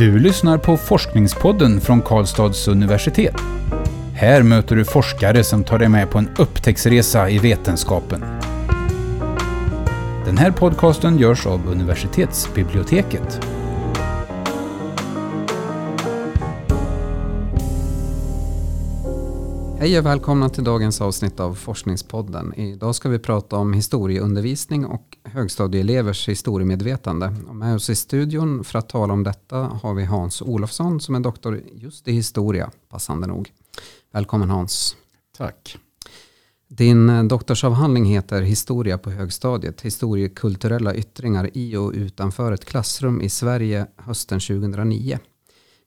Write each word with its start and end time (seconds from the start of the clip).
Du 0.00 0.18
lyssnar 0.18 0.58
på 0.58 0.76
Forskningspodden 0.76 1.80
från 1.80 2.02
Karlstads 2.02 2.68
universitet. 2.68 3.34
Här 4.14 4.42
möter 4.42 4.76
du 4.76 4.84
forskare 4.84 5.44
som 5.44 5.64
tar 5.64 5.78
dig 5.78 5.88
med 5.88 6.10
på 6.10 6.18
en 6.18 6.28
upptäcktsresa 6.38 7.30
i 7.30 7.38
vetenskapen. 7.38 8.24
Den 10.26 10.38
här 10.38 10.50
podcasten 10.50 11.18
görs 11.18 11.46
av 11.46 11.68
universitetsbiblioteket. 11.68 13.40
Hej 19.80 19.98
och 19.98 20.06
välkomna 20.06 20.48
till 20.48 20.64
dagens 20.64 21.00
avsnitt 21.00 21.40
av 21.40 21.54
Forskningspodden. 21.54 22.54
Idag 22.54 22.94
ska 22.94 23.08
vi 23.08 23.18
prata 23.18 23.56
om 23.56 23.72
historieundervisning 23.72 24.86
och 24.86 25.16
högstadieelevers 25.24 26.28
historiemedvetande. 26.28 27.34
Och 27.48 27.56
med 27.56 27.74
oss 27.74 27.90
i 27.90 27.94
studion 27.94 28.64
för 28.64 28.78
att 28.78 28.88
tala 28.88 29.12
om 29.12 29.22
detta 29.22 29.56
har 29.56 29.94
vi 29.94 30.04
Hans 30.04 30.42
Olofsson 30.42 31.00
som 31.00 31.14
är 31.14 31.20
doktor 31.20 31.62
just 31.74 32.08
i 32.08 32.12
historia, 32.12 32.70
passande 32.88 33.26
nog. 33.26 33.52
Välkommen 34.12 34.50
Hans. 34.50 34.96
Tack. 35.36 35.78
Din 36.68 37.28
doktorsavhandling 37.28 38.04
heter 38.04 38.42
Historia 38.42 38.98
på 38.98 39.10
högstadiet, 39.10 39.80
historiekulturella 39.80 40.94
yttringar 40.94 41.50
i 41.52 41.76
och 41.76 41.92
utanför 41.94 42.52
ett 42.52 42.64
klassrum 42.64 43.20
i 43.20 43.28
Sverige 43.28 43.86
hösten 43.96 44.40
2009. 44.40 45.18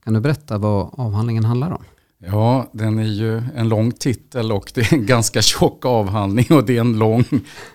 Kan 0.04 0.14
du 0.14 0.20
berätta 0.20 0.58
vad 0.58 0.90
avhandlingen 0.94 1.46
handlar 1.46 1.72
om? 1.72 1.84
Ja, 2.26 2.70
den 2.72 3.00
är 3.00 3.04
ju 3.04 3.42
en 3.56 3.70
lång 3.70 3.92
titel 3.92 4.52
och 4.52 4.72
det 4.76 4.82
är 4.82 4.94
en 4.94 5.06
ganska 5.06 5.42
tjock 5.42 5.86
avhandling 5.86 6.46
och 6.50 6.66
det 6.66 6.78
är 6.78 6.82
en 6.82 7.00
lång 7.00 7.24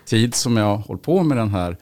tid 0.05 0.35
som 0.35 0.57
jag 0.57 0.65
har 0.65 0.77
hållit 0.77 1.03
på 1.03 1.23
med 1.23 1.37
den 1.37 1.49
här 1.49 1.77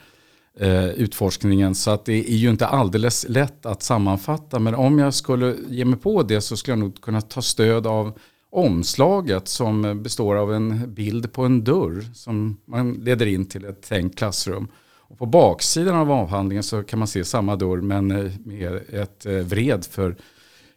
eh, 0.59 0.85
utforskningen. 0.85 1.75
Så 1.75 1.91
att 1.91 2.05
det 2.05 2.31
är 2.31 2.35
ju 2.35 2.49
inte 2.49 2.67
alldeles 2.67 3.25
lätt 3.29 3.65
att 3.65 3.83
sammanfatta. 3.83 4.59
Men 4.59 4.75
om 4.75 4.99
jag 4.99 5.13
skulle 5.13 5.55
ge 5.69 5.85
mig 5.85 5.99
på 5.99 6.23
det 6.23 6.41
så 6.41 6.57
skulle 6.57 6.71
jag 6.71 6.79
nog 6.79 7.01
kunna 7.01 7.21
ta 7.21 7.41
stöd 7.41 7.87
av 7.87 8.19
omslaget 8.49 9.47
som 9.47 10.03
består 10.03 10.35
av 10.35 10.53
en 10.53 10.93
bild 10.93 11.33
på 11.33 11.43
en 11.43 11.63
dörr 11.63 12.05
som 12.13 12.57
man 12.65 12.93
leder 12.93 13.25
in 13.25 13.45
till 13.45 13.65
ett 13.65 13.81
tänkt 13.81 14.17
klassrum. 14.17 14.67
Och 15.09 15.17
på 15.17 15.25
baksidan 15.25 15.95
av 15.95 16.11
avhandlingen 16.11 16.63
så 16.63 16.83
kan 16.83 16.99
man 16.99 17.07
se 17.07 17.23
samma 17.25 17.55
dörr 17.55 17.81
men 17.81 18.11
eh, 18.11 18.31
med 18.45 18.79
ett 18.89 19.25
eh, 19.25 19.33
vred 19.33 19.85
för 19.85 20.15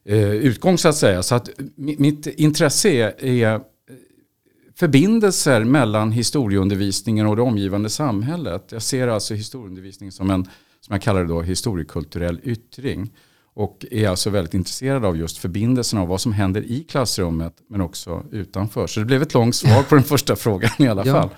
utgång 0.04 0.78
så 0.78 0.88
att 0.88 0.96
säga. 0.96 1.22
Så 1.22 1.34
att 1.34 1.50
mitt 1.76 2.26
intresse 2.26 2.88
är, 2.90 3.24
är 3.24 3.60
förbindelser 4.76 5.64
mellan 5.64 6.12
historieundervisningen 6.12 7.26
och 7.26 7.36
det 7.36 7.42
omgivande 7.42 7.90
samhället. 7.90 8.68
Jag 8.72 8.82
ser 8.82 9.08
alltså 9.08 9.34
historieundervisning 9.34 10.12
som 10.12 10.30
en, 10.30 10.44
som 10.80 10.92
jag 10.92 11.02
kallar 11.02 11.20
det 11.20 11.28
då, 11.28 11.42
historiekulturell 11.42 12.40
yttring. 12.44 13.10
Och 13.54 13.86
är 13.90 14.08
alltså 14.08 14.30
väldigt 14.30 14.54
intresserad 14.54 15.04
av 15.04 15.16
just 15.16 15.38
förbindelserna 15.38 16.02
av 16.02 16.08
vad 16.08 16.20
som 16.20 16.32
händer 16.32 16.62
i 16.62 16.84
klassrummet 16.84 17.54
men 17.68 17.80
också 17.80 18.24
utanför. 18.32 18.86
Så 18.86 19.00
det 19.00 19.06
blev 19.06 19.22
ett 19.22 19.34
långt 19.34 19.54
svar 19.56 19.82
på 19.82 19.94
den 19.94 20.04
första 20.04 20.36
frågan 20.36 20.70
i 20.78 20.86
alla 20.88 21.06
Ja. 21.06 21.12
fall. 21.12 21.28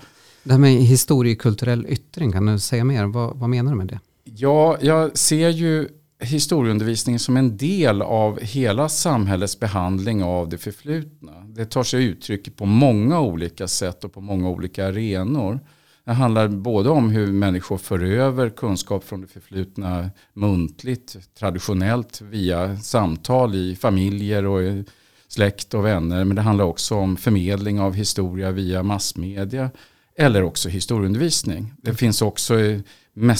Det 0.43 0.51
här 0.51 0.59
med 0.59 0.71
historiekulturell 0.71 1.85
yttring, 1.89 2.31
kan 2.31 2.45
du 2.45 2.59
säga 2.59 2.83
mer? 2.83 3.05
Vad, 3.05 3.37
vad 3.37 3.49
menar 3.49 3.71
du 3.71 3.77
med 3.77 3.87
det? 3.87 3.99
Ja, 4.23 4.77
jag 4.81 5.17
ser 5.17 5.49
ju 5.49 5.87
historieundervisningen 6.23 7.19
som 7.19 7.37
en 7.37 7.57
del 7.57 8.01
av 8.01 8.39
hela 8.39 8.89
samhällets 8.89 9.59
behandling 9.59 10.23
av 10.23 10.49
det 10.49 10.57
förflutna. 10.57 11.31
Det 11.47 11.65
tar 11.65 11.83
sig 11.83 12.03
uttryck 12.03 12.55
på 12.55 12.65
många 12.65 13.19
olika 13.19 13.67
sätt 13.67 14.03
och 14.03 14.13
på 14.13 14.21
många 14.21 14.49
olika 14.49 14.87
arenor. 14.87 15.59
Det 16.05 16.11
handlar 16.11 16.47
både 16.47 16.89
om 16.89 17.09
hur 17.09 17.27
människor 17.27 17.77
för 17.77 18.03
över 18.03 18.49
kunskap 18.49 19.03
från 19.03 19.21
det 19.21 19.27
förflutna 19.27 20.09
muntligt, 20.33 21.17
traditionellt 21.39 22.21
via 22.21 22.77
samtal 22.77 23.55
i 23.55 23.75
familjer 23.75 24.45
och 24.45 24.63
i 24.63 24.85
släkt 25.27 25.73
och 25.73 25.85
vänner. 25.85 26.25
Men 26.25 26.35
det 26.35 26.41
handlar 26.41 26.65
också 26.65 26.95
om 26.95 27.17
förmedling 27.17 27.79
av 27.79 27.93
historia 27.93 28.51
via 28.51 28.83
massmedia 28.83 29.71
eller 30.17 30.43
också 30.43 30.69
historieundervisning. 30.69 31.73
Det 31.77 31.93
finns 31.93 32.21
också 32.21 32.59
eh, 32.59 32.79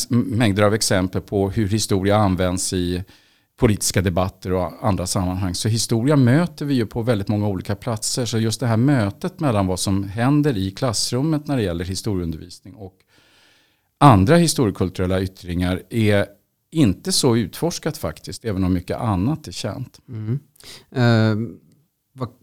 mängder 0.09 0.63
av 0.63 0.73
exempel 0.73 1.21
på 1.21 1.49
hur 1.49 1.67
historia 1.67 2.15
används 2.15 2.73
i 2.73 3.03
politiska 3.59 4.01
debatter 4.01 4.51
och 4.51 4.87
andra 4.87 5.07
sammanhang. 5.07 5.55
Så 5.55 5.69
historia 5.69 6.15
möter 6.15 6.65
vi 6.65 6.73
ju 6.73 6.85
på 6.85 7.01
väldigt 7.01 7.27
många 7.27 7.47
olika 7.47 7.75
platser. 7.75 8.25
Så 8.25 8.37
just 8.39 8.59
det 8.59 8.67
här 8.67 8.77
mötet 8.77 9.39
mellan 9.39 9.67
vad 9.67 9.79
som 9.79 10.03
händer 10.03 10.57
i 10.57 10.71
klassrummet 10.71 11.47
när 11.47 11.57
det 11.57 11.63
gäller 11.63 11.85
historieundervisning 11.85 12.75
och 12.75 12.95
andra 13.97 14.35
historiekulturella 14.35 15.21
yttringar 15.21 15.81
är 15.89 16.25
inte 16.71 17.11
så 17.11 17.37
utforskat 17.37 17.97
faktiskt, 17.97 18.45
även 18.45 18.63
om 18.63 18.73
mycket 18.73 18.97
annat 18.97 19.47
är 19.47 19.51
känt. 19.51 19.99
Mm. 20.09 20.39
Vad, 20.89 21.59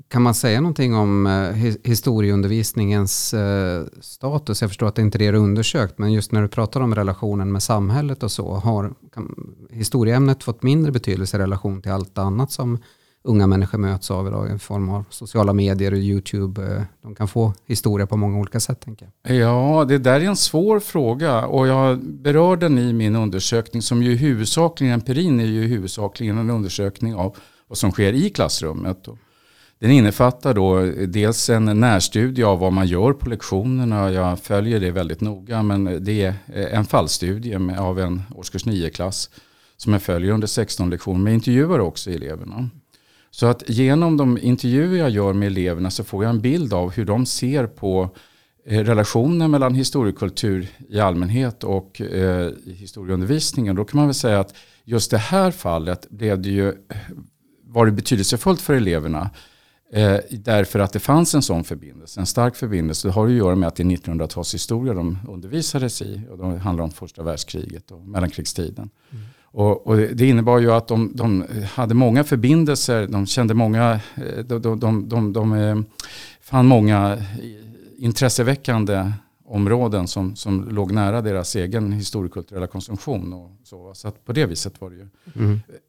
kan 0.09 0.23
man 0.23 0.35
säga 0.35 0.61
någonting 0.61 0.95
om 0.95 1.27
eh, 1.27 1.73
historieundervisningens 1.85 3.35
eh, 3.35 3.85
status? 4.01 4.61
Jag 4.61 4.71
förstår 4.71 4.87
att 4.87 4.95
det 4.95 5.03
inte 5.03 5.17
är 5.17 5.21
det 5.21 5.31
du 5.31 5.39
undersökt, 5.39 5.99
men 5.99 6.13
just 6.13 6.33
när 6.33 6.43
du 6.43 6.49
pratar 6.49 6.81
om 6.81 6.95
relationen 6.95 7.53
med 7.53 7.63
samhället 7.63 8.23
och 8.23 8.33
så, 8.33 8.55
har 8.55 8.95
kan, 9.15 9.55
historieämnet 9.71 10.43
fått 10.43 10.63
mindre 10.63 10.93
betydelse 10.93 11.37
i 11.37 11.41
relation 11.41 11.83
till 11.83 11.93
allt 11.93 12.19
annat 12.19 12.53
som 12.53 12.79
unga 13.23 13.47
människor 13.47 13.79
möts 13.79 14.11
av 14.11 14.27
idag 14.27 14.55
i 14.55 14.59
form 14.59 14.89
av 14.89 15.05
sociala 15.11 15.53
medier 15.53 15.93
och 15.93 15.99
YouTube. 15.99 16.77
Eh, 16.77 16.83
de 17.03 17.15
kan 17.15 17.29
få 17.29 17.53
historia 17.67 18.07
på 18.07 18.17
många 18.17 18.39
olika 18.39 18.61
sätt, 18.61 18.81
tänker 18.81 19.11
jag. 19.23 19.37
Ja, 19.37 19.85
det 19.89 19.99
där 19.99 20.21
är 20.21 20.25
en 20.25 20.37
svår 20.37 20.81
fråga 20.81 21.47
och 21.47 21.67
jag 21.69 21.99
berör 22.05 22.57
den 22.57 22.79
i 22.79 22.93
min 22.93 23.17
undersökning 23.17 23.83
som 23.83 24.03
ju 24.03 24.17
huvudsakligen, 24.17 24.95
empirin 24.95 25.41
är 25.41 25.45
ju 25.45 25.63
huvudsakligen 25.63 26.39
en 26.39 26.51
undersökning 26.51 27.15
av 27.15 27.37
vad 27.69 27.79
som 27.79 27.93
sker 27.93 28.13
i 28.13 28.31
klassrummet. 28.31 29.09
Den 29.81 29.91
innefattar 29.91 30.55
då 30.55 30.79
eh, 30.79 31.09
dels 31.09 31.51
en 31.51 31.81
närstudie 31.81 32.45
av 32.45 32.59
vad 32.59 32.73
man 32.73 32.87
gör 32.87 33.13
på 33.13 33.29
lektionerna. 33.29 34.11
Jag 34.11 34.39
följer 34.39 34.81
det 34.81 34.91
väldigt 34.91 35.21
noga 35.21 35.63
men 35.63 36.05
det 36.05 36.23
är 36.23 36.35
eh, 36.55 36.79
en 36.79 36.85
fallstudie 36.85 37.77
av 37.79 38.01
en 38.01 38.23
årskurs 38.35 38.65
9-klass 38.65 39.31
som 39.77 39.93
jag 39.93 40.03
följer 40.03 40.33
under 40.33 40.47
16 40.47 40.91
lektioner. 40.91 41.19
Men 41.19 41.33
jag 41.33 41.39
intervjuar 41.39 41.79
också 41.79 42.11
eleverna. 42.11 42.69
Så 43.31 43.47
att 43.47 43.69
genom 43.69 44.17
de 44.17 44.39
intervjuer 44.39 44.99
jag 44.99 45.11
gör 45.11 45.33
med 45.33 45.47
eleverna 45.47 45.91
så 45.91 46.05
får 46.05 46.25
jag 46.25 46.31
en 46.31 46.41
bild 46.41 46.73
av 46.73 46.91
hur 46.91 47.05
de 47.05 47.27
ser 47.27 47.67
på 47.67 48.11
eh, 48.67 48.85
relationen 48.85 49.51
mellan 49.51 49.75
historiekultur 49.75 50.69
i 50.89 51.01
allmänhet 51.01 51.65
och 51.65 52.01
eh, 52.01 52.51
historieundervisningen. 52.67 53.77
Då 53.77 53.85
kan 53.85 53.99
man 53.99 54.07
väl 54.07 54.15
säga 54.15 54.41
att 54.41 54.55
just 54.85 55.11
det 55.11 55.19
här 55.19 55.51
fallet 55.51 56.11
blev 56.11 56.43
det 56.43 56.51
ju, 56.51 56.75
var 57.67 57.87
det 57.87 57.93
betydelsefullt 57.93 58.61
för 58.61 58.75
eleverna. 58.75 59.31
Eh, 59.93 60.17
därför 60.31 60.79
att 60.79 60.93
det 60.93 60.99
fanns 60.99 61.35
en 61.35 61.43
sån 61.43 61.65
förbindelse, 61.65 62.21
en 62.21 62.27
stark 62.27 62.57
förbindelse. 62.57 63.09
Det 63.09 63.13
har 63.13 63.27
att 63.27 63.33
göra 63.33 63.55
med 63.55 63.67
att 63.67 63.77
det 63.77 63.83
är 63.83 63.85
1900-talshistoria 63.85 64.95
de 64.95 65.19
undervisades 65.29 66.03
i. 66.03 66.21
Och 66.31 66.39
det 66.39 66.59
handlar 66.59 66.85
om 66.85 66.91
första 66.91 67.23
världskriget 67.23 67.91
och 67.91 68.01
mellankrigstiden. 68.01 68.91
Och, 69.43 69.87
och 69.87 69.97
det 69.97 70.29
innebar 70.29 70.59
ju 70.59 70.73
att 70.73 70.89
de, 70.89 71.13
de 71.15 71.45
hade 71.75 71.95
många 71.95 72.25
förbindelser, 72.25 73.07
de 73.07 73.27
kände 73.27 73.55
många, 73.55 74.01
eh, 74.15 74.45
de, 74.45 74.63
de, 74.63 74.81
de, 74.81 75.09
de, 75.09 75.33
de 75.33 75.53
eh, 75.53 75.79
fann 76.41 76.67
många 76.67 77.19
intresseväckande 77.99 79.13
områden 79.51 80.09
som, 80.09 80.37
som 80.37 80.69
låg 80.69 80.93
nära 80.93 81.21
deras 81.21 81.57
egen 81.57 81.93
historiekulturella 81.93 82.67
konsumtion. 82.67 83.33
Och 83.33 83.51
så 83.65 83.95
så 83.95 84.11
på 84.11 84.33
det 84.33 84.47
viset 84.47 84.81
var 84.81 84.91
det 84.91 84.97
ju 84.97 85.09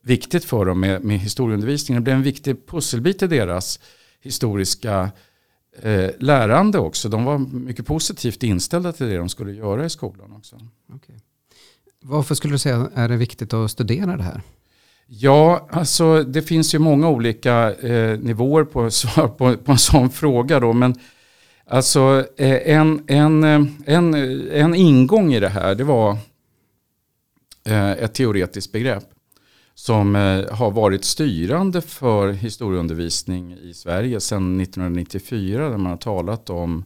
viktigt 0.02 0.44
för 0.44 0.64
dem 0.64 0.80
med, 0.80 1.04
med 1.04 1.18
historieundervisningen. 1.18 2.02
Det 2.02 2.04
blev 2.04 2.16
en 2.16 2.22
viktig 2.22 2.66
pusselbit 2.66 3.22
i 3.22 3.26
deras 3.26 3.80
historiska 4.20 5.10
eh, 5.82 6.10
lärande 6.18 6.78
också. 6.78 7.08
De 7.08 7.24
var 7.24 7.38
mycket 7.38 7.86
positivt 7.86 8.42
inställda 8.42 8.92
till 8.92 9.06
det 9.06 9.16
de 9.16 9.28
skulle 9.28 9.52
göra 9.52 9.84
i 9.84 9.90
skolan 9.90 10.32
också. 10.32 10.56
Okej. 10.92 11.16
Varför 12.02 12.34
skulle 12.34 12.54
du 12.54 12.58
säga 12.58 12.90
är 12.94 13.08
det 13.08 13.16
viktigt 13.16 13.52
att 13.52 13.70
studera 13.70 14.16
det 14.16 14.22
här? 14.22 14.42
Ja, 15.06 15.68
alltså 15.70 16.22
det 16.22 16.42
finns 16.42 16.74
ju 16.74 16.78
många 16.78 17.08
olika 17.08 17.74
eh, 17.74 18.18
nivåer 18.18 18.64
på 18.64 18.90
svar 18.90 19.28
på, 19.28 19.56
på 19.56 19.72
en 19.72 19.78
sån 19.78 20.10
fråga 20.10 20.60
då. 20.60 20.72
Men 20.72 20.94
alltså 21.66 22.26
eh, 22.36 22.76
en, 22.76 23.04
en, 23.06 23.44
eh, 23.44 23.64
en, 23.86 24.14
eh, 24.14 24.62
en 24.62 24.74
ingång 24.74 25.34
i 25.34 25.40
det 25.40 25.48
här 25.48 25.74
det 25.74 25.84
var 25.84 26.16
ett 27.98 28.14
teoretiskt 28.14 28.72
begrepp 28.72 29.04
som 29.74 30.14
har 30.50 30.70
varit 30.70 31.04
styrande 31.04 31.80
för 31.80 32.32
historieundervisning 32.32 33.52
i 33.52 33.74
Sverige 33.74 34.20
sedan 34.20 34.60
1994 34.60 35.68
där 35.68 35.76
man 35.76 35.90
har 35.90 35.96
talat 35.96 36.50
om 36.50 36.84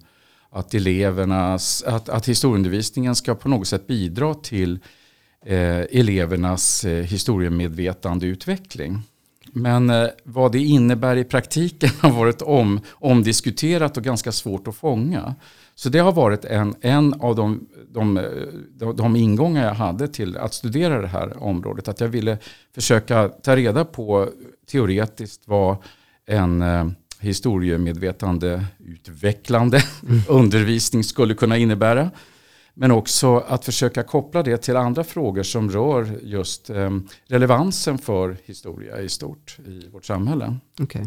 att 0.50 0.74
elevernas, 0.74 1.82
att, 1.82 2.08
att 2.08 2.28
historieundervisningen 2.28 3.14
ska 3.14 3.34
på 3.34 3.48
något 3.48 3.68
sätt 3.68 3.86
bidra 3.86 4.34
till 4.34 4.78
eh, 5.46 5.80
elevernas 5.80 6.84
eh, 6.84 7.04
historiemedvetandeutveckling 7.04 9.02
men 9.56 9.90
eh, 9.90 10.08
vad 10.24 10.52
det 10.52 10.58
innebär 10.58 11.16
i 11.16 11.24
praktiken 11.24 11.90
har 12.00 12.10
varit 12.10 12.42
om, 12.42 12.80
omdiskuterat 12.92 13.96
och 13.96 14.02
ganska 14.02 14.32
svårt 14.32 14.68
att 14.68 14.76
fånga. 14.76 15.34
Så 15.74 15.88
det 15.88 15.98
har 15.98 16.12
varit 16.12 16.44
en, 16.44 16.74
en 16.80 17.14
av 17.14 17.36
de, 17.36 17.66
de, 17.88 18.20
de, 18.74 18.96
de 18.96 19.16
ingångar 19.16 19.64
jag 19.64 19.74
hade 19.74 20.08
till 20.08 20.36
att 20.36 20.54
studera 20.54 21.00
det 21.00 21.06
här 21.06 21.42
området. 21.42 21.88
Att 21.88 22.00
jag 22.00 22.08
ville 22.08 22.38
försöka 22.74 23.28
ta 23.28 23.56
reda 23.56 23.84
på 23.84 24.28
teoretiskt 24.70 25.42
vad 25.44 25.76
en 26.26 26.62
eh, 26.62 26.86
historiemedvetande 27.20 28.64
utvecklande 28.78 29.82
mm. 30.08 30.22
undervisning 30.28 31.04
skulle 31.04 31.34
kunna 31.34 31.56
innebära. 31.56 32.10
Men 32.78 32.90
också 32.90 33.36
att 33.36 33.64
försöka 33.64 34.02
koppla 34.02 34.42
det 34.42 34.56
till 34.56 34.76
andra 34.76 35.04
frågor 35.04 35.42
som 35.42 35.70
rör 35.70 36.18
just 36.22 36.70
eh, 36.70 36.90
relevansen 37.26 37.98
för 37.98 38.36
historia 38.44 39.00
i 39.00 39.08
stort 39.08 39.58
i 39.66 39.88
vårt 39.88 40.04
samhälle. 40.04 40.56
Okay. 40.80 41.06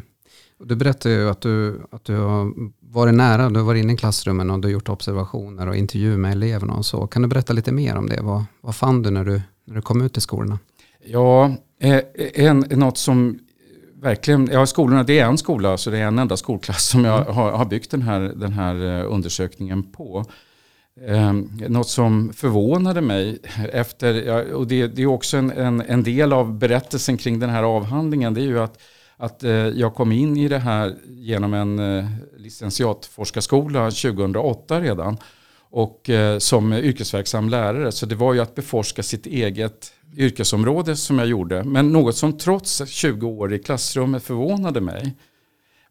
Du 0.63 0.75
berättade 0.75 1.15
ju 1.15 1.29
att 1.29 1.41
du, 1.41 1.81
att 1.91 2.05
du 2.05 2.17
har 2.17 2.53
varit 2.79 3.13
nära, 3.13 3.49
du 3.49 3.59
har 3.59 3.65
varit 3.65 3.83
inne 3.83 3.93
i 3.93 3.97
klassrummen 3.97 4.49
och 4.49 4.59
du 4.59 4.67
har 4.67 4.73
gjort 4.73 4.89
observationer 4.89 5.67
och 5.67 5.75
intervjuer 5.75 6.17
med 6.17 6.31
eleverna 6.31 6.73
och 6.73 6.85
så. 6.85 7.07
Kan 7.07 7.21
du 7.21 7.27
berätta 7.27 7.53
lite 7.53 7.71
mer 7.71 7.95
om 7.95 8.09
det? 8.09 8.21
Vad, 8.21 8.43
vad 8.61 8.75
fann 8.75 9.01
du 9.01 9.09
när, 9.09 9.25
du 9.25 9.41
när 9.65 9.75
du 9.75 9.81
kom 9.81 10.01
ut 10.01 10.13
till 10.13 10.21
skolorna? 10.21 10.59
Ja, 11.05 11.55
eh, 11.79 12.01
en, 12.33 12.59
något 12.59 12.97
som 12.97 13.39
verkligen, 13.95 14.49
ja 14.51 14.65
skolorna, 14.65 15.03
det 15.03 15.19
är 15.19 15.25
en 15.25 15.37
skola, 15.37 15.77
så 15.77 15.89
det 15.89 15.97
är 15.97 16.07
en 16.07 16.19
enda 16.19 16.37
skolklass 16.37 16.85
som 16.85 17.05
jag 17.05 17.21
mm. 17.21 17.35
har, 17.35 17.51
har 17.51 17.65
byggt 17.65 17.91
den 17.91 18.01
här, 18.01 18.19
den 18.19 18.53
här 18.53 18.99
eh, 18.99 19.13
undersökningen 19.13 19.83
på. 19.83 20.25
Eh, 21.07 21.33
något 21.69 21.89
som 21.89 22.33
förvånade 22.33 23.01
mig 23.01 23.39
efter, 23.71 24.53
och 24.53 24.67
det, 24.67 24.87
det 24.87 25.01
är 25.01 25.05
också 25.05 25.37
en, 25.37 25.51
en, 25.51 25.81
en, 25.81 26.03
del 26.03 26.33
av 26.33 26.57
berättelsen 26.57 27.17
kring 27.17 27.39
den 27.39 27.49
här 27.49 27.63
avhandlingen, 27.63 28.33
det 28.33 28.41
är 28.41 28.45
ju 28.45 28.59
att, 28.59 28.79
att 29.17 29.43
eh, 29.43 29.51
jag 29.51 29.95
kom 29.95 30.11
in 30.11 30.37
i 30.37 30.47
det 30.47 30.57
här 30.57 30.95
genom 31.07 31.53
en 31.53 31.79
eh, 31.79 32.05
licentiatforskarskola 32.37 33.91
2008 33.91 34.81
redan 34.81 35.17
och 35.69 36.09
eh, 36.09 36.37
som 36.37 36.73
yrkesverksam 36.73 37.49
lärare. 37.49 37.91
Så 37.91 38.05
det 38.05 38.15
var 38.15 38.33
ju 38.33 38.39
att 38.39 38.55
beforska 38.55 39.03
sitt 39.03 39.25
eget 39.25 39.93
yrkesområde 40.17 40.95
som 40.95 41.19
jag 41.19 41.27
gjorde. 41.27 41.63
Men 41.63 41.91
något 41.91 42.15
som 42.15 42.37
trots 42.37 42.87
20 42.87 43.27
år 43.27 43.53
i 43.53 43.59
klassrummet 43.59 44.23
förvånade 44.23 44.81
mig 44.81 45.15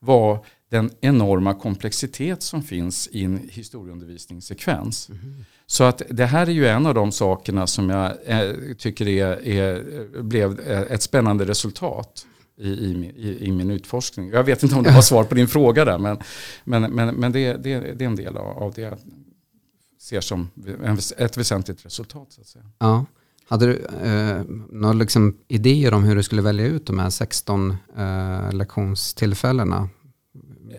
var 0.00 0.44
den 0.69 0.91
enorma 1.00 1.55
komplexitet 1.55 2.43
som 2.43 2.62
finns 2.62 3.09
i 3.12 3.25
en 3.25 3.49
historieundervisningssekvens. 3.50 5.09
Mm. 5.09 5.44
Så 5.67 5.85
att 5.85 6.03
det 6.11 6.26
här 6.26 6.47
är 6.47 6.50
ju 6.50 6.67
en 6.67 6.87
av 6.87 6.94
de 6.94 7.12
sakerna 7.12 7.67
som 7.67 7.91
jag 7.91 8.12
eh, 8.26 8.50
tycker 8.79 9.09
är, 9.09 9.49
är, 9.49 10.23
blev 10.23 10.61
ett 10.69 11.03
spännande 11.03 11.44
resultat 11.44 12.26
i, 12.59 12.69
i, 12.69 13.38
i, 13.41 13.53
min 13.53 13.70
utforskning. 13.70 14.31
Jag 14.31 14.44
vet 14.44 14.62
inte 14.62 14.75
om 14.75 14.82
det 14.82 14.91
var 14.91 15.03
svar 15.03 15.25
på 15.25 15.35
din 15.35 15.49
fråga 15.49 15.85
där, 15.85 15.99
men, 15.99 16.19
men, 16.65 16.82
men, 16.82 17.15
men 17.15 17.32
det, 17.32 17.53
det, 17.53 17.81
det 17.81 18.05
är 18.05 18.09
en 18.09 18.17
del 18.17 18.37
av, 18.37 18.47
av 18.47 18.73
det 18.73 18.82
jag 18.82 18.99
ser 20.00 20.20
som 20.20 20.50
ett 21.17 21.37
väsentligt 21.37 21.87
resultat. 21.87 22.32
Så 22.32 22.41
att 22.41 22.47
säga. 22.47 22.65
Ja. 22.79 23.06
Hade 23.49 23.67
du 23.67 23.87
eh, 24.03 24.43
några 24.70 24.93
liksom 24.93 25.37
idéer 25.49 25.94
om 25.94 26.05
hur 26.05 26.17
du 26.17 26.23
skulle 26.23 26.43
välja 26.43 26.67
ut 26.67 26.87
de 26.87 26.99
här 26.99 27.11
16 27.11 27.76
eh, 27.97 28.53
lektionstillfällena? 28.53 29.88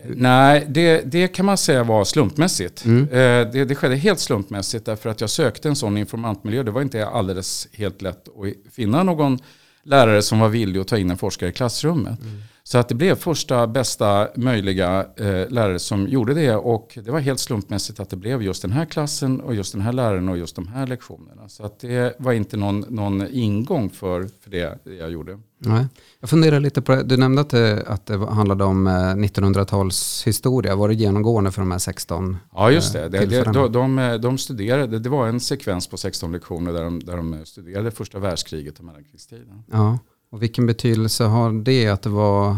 Nej, 0.04 0.66
det, 0.68 1.02
det 1.12 1.28
kan 1.28 1.46
man 1.46 1.58
säga 1.58 1.84
var 1.84 2.04
slumpmässigt. 2.04 2.84
Mm. 2.84 3.02
Eh, 3.02 3.52
det, 3.52 3.64
det 3.64 3.74
skedde 3.74 3.96
helt 3.96 4.20
slumpmässigt 4.20 4.84
därför 4.84 5.10
att 5.10 5.20
jag 5.20 5.30
sökte 5.30 5.68
en 5.68 5.76
sån 5.76 5.96
informantmiljö. 5.96 6.62
Det 6.62 6.70
var 6.70 6.82
inte 6.82 7.06
alldeles 7.06 7.68
helt 7.72 8.02
lätt 8.02 8.28
att 8.28 8.72
finna 8.72 9.02
någon 9.02 9.38
lärare 9.82 10.22
som 10.22 10.38
var 10.38 10.48
villig 10.48 10.80
att 10.80 10.88
ta 10.88 10.98
in 10.98 11.10
en 11.10 11.16
forskare 11.16 11.50
i 11.50 11.52
klassrummet. 11.52 12.20
Mm. 12.20 12.42
Så 12.62 12.78
att 12.78 12.88
det 12.88 12.94
blev 12.94 13.14
första 13.14 13.66
bästa 13.66 14.28
möjliga 14.36 15.06
eh, 15.16 15.48
lärare 15.48 15.78
som 15.78 16.08
gjorde 16.08 16.34
det 16.34 16.54
och 16.54 16.98
det 17.04 17.10
var 17.10 17.20
helt 17.20 17.40
slumpmässigt 17.40 18.00
att 18.00 18.10
det 18.10 18.16
blev 18.16 18.42
just 18.42 18.62
den 18.62 18.72
här 18.72 18.84
klassen 18.84 19.40
och 19.40 19.54
just 19.54 19.72
den 19.72 19.80
här 19.80 19.92
läraren 19.92 20.28
och 20.28 20.38
just 20.38 20.56
de 20.56 20.68
här 20.68 20.86
lektionerna. 20.86 21.48
Så 21.48 21.64
att 21.64 21.80
det 21.80 22.14
var 22.18 22.32
inte 22.32 22.56
någon, 22.56 22.80
någon 22.80 23.26
ingång 23.30 23.90
för, 23.90 24.28
för 24.42 24.50
det 24.50 24.78
jag 24.84 25.10
gjorde. 25.10 25.38
Nej. 25.62 25.86
Jag 26.20 26.30
funderar 26.30 26.60
lite 26.60 26.82
på 26.82 26.92
det. 26.92 27.02
Du 27.02 27.16
nämnde 27.16 27.40
att 27.40 27.50
det, 27.50 27.82
att 27.86 28.06
det 28.06 28.16
handlade 28.16 28.64
om 28.64 28.88
1900-tals 28.88 30.22
eh, 30.22 30.28
historia. 30.28 30.76
Var 30.76 30.88
det 30.88 30.94
genomgående 30.94 31.52
för 31.52 31.62
de 31.62 31.70
här 31.70 31.78
16 31.78 32.36
Ja, 32.54 32.70
just 32.70 32.92
det. 32.92 33.08
det, 33.08 33.26
det 33.26 33.44
de, 33.44 33.72
de, 33.72 34.18
de, 34.22 34.38
studerade, 34.38 34.98
det 34.98 35.08
var 35.08 35.28
en 35.28 35.40
sekvens 35.40 35.86
på 35.86 35.96
16 35.96 36.32
lektioner 36.32 36.72
där 36.72 36.82
de, 36.84 37.00
där 37.00 37.16
de 37.16 37.40
studerade 37.44 37.90
första 37.90 38.18
världskriget 38.18 38.78
och 38.78 38.84
mellankrigstiden. 38.84 39.62
Ja. 39.72 39.98
Och 40.30 40.42
vilken 40.42 40.66
betydelse 40.66 41.24
har 41.24 41.52
det 41.52 41.88
att 41.88 42.02
det 42.02 42.10
var 42.10 42.56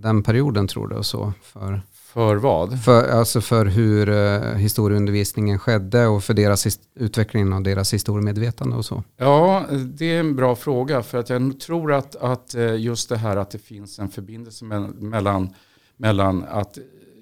den 0.00 0.22
perioden 0.22 0.68
tror 0.68 0.88
du? 0.88 0.96
Och 0.96 1.06
så 1.06 1.32
för, 1.42 1.82
för 2.12 2.36
vad? 2.36 2.82
För, 2.82 3.08
alltså 3.08 3.40
för 3.40 3.66
hur 3.66 4.08
uh, 4.08 4.54
historieundervisningen 4.54 5.58
skedde 5.58 6.06
och 6.06 6.24
för 6.24 6.34
deras 6.34 6.78
utvecklingen 6.94 7.52
av 7.52 7.62
deras 7.62 7.94
historiemedvetande 7.94 8.76
och 8.76 8.84
så? 8.84 9.02
Ja, 9.16 9.66
det 9.70 10.16
är 10.16 10.20
en 10.20 10.36
bra 10.36 10.56
fråga. 10.56 11.02
För 11.02 11.18
att 11.18 11.30
jag 11.30 11.60
tror 11.60 11.92
att, 11.92 12.16
att 12.16 12.54
eh, 12.54 12.76
just 12.76 13.08
det 13.08 13.16
här 13.16 13.36
att 13.36 13.50
det 13.50 13.58
finns 13.58 13.98
en 13.98 14.08
förbindelse 14.08 14.64
mellan, 14.98 15.54
mellan 15.96 16.44
att 16.48 16.78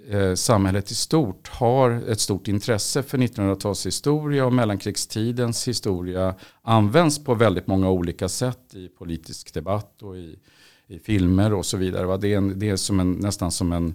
eh, 0.08 0.34
samhället 0.34 0.90
i 0.90 0.94
stort 0.94 1.48
har 1.48 1.90
ett 1.90 2.20
stort 2.20 2.48
intresse 2.48 3.02
för 3.02 3.18
1900-talshistoria 3.18 4.42
och 4.42 4.52
mellankrigstidens 4.52 5.68
historia 5.68 6.34
används 6.62 7.24
på 7.24 7.34
väldigt 7.34 7.66
många 7.66 7.90
olika 7.90 8.28
sätt 8.28 8.74
i 8.74 8.88
politisk 8.88 9.54
debatt 9.54 10.02
och 10.02 10.16
i, 10.16 10.38
i 10.86 10.98
filmer 10.98 11.52
och 11.52 11.66
så 11.66 11.76
vidare. 11.76 12.16
Det 12.16 12.28
är, 12.32 12.36
en, 12.36 12.58
det 12.58 12.68
är 12.68 12.76
som 12.76 13.00
en, 13.00 13.12
nästan 13.12 13.50
som 13.50 13.72
en, 13.72 13.94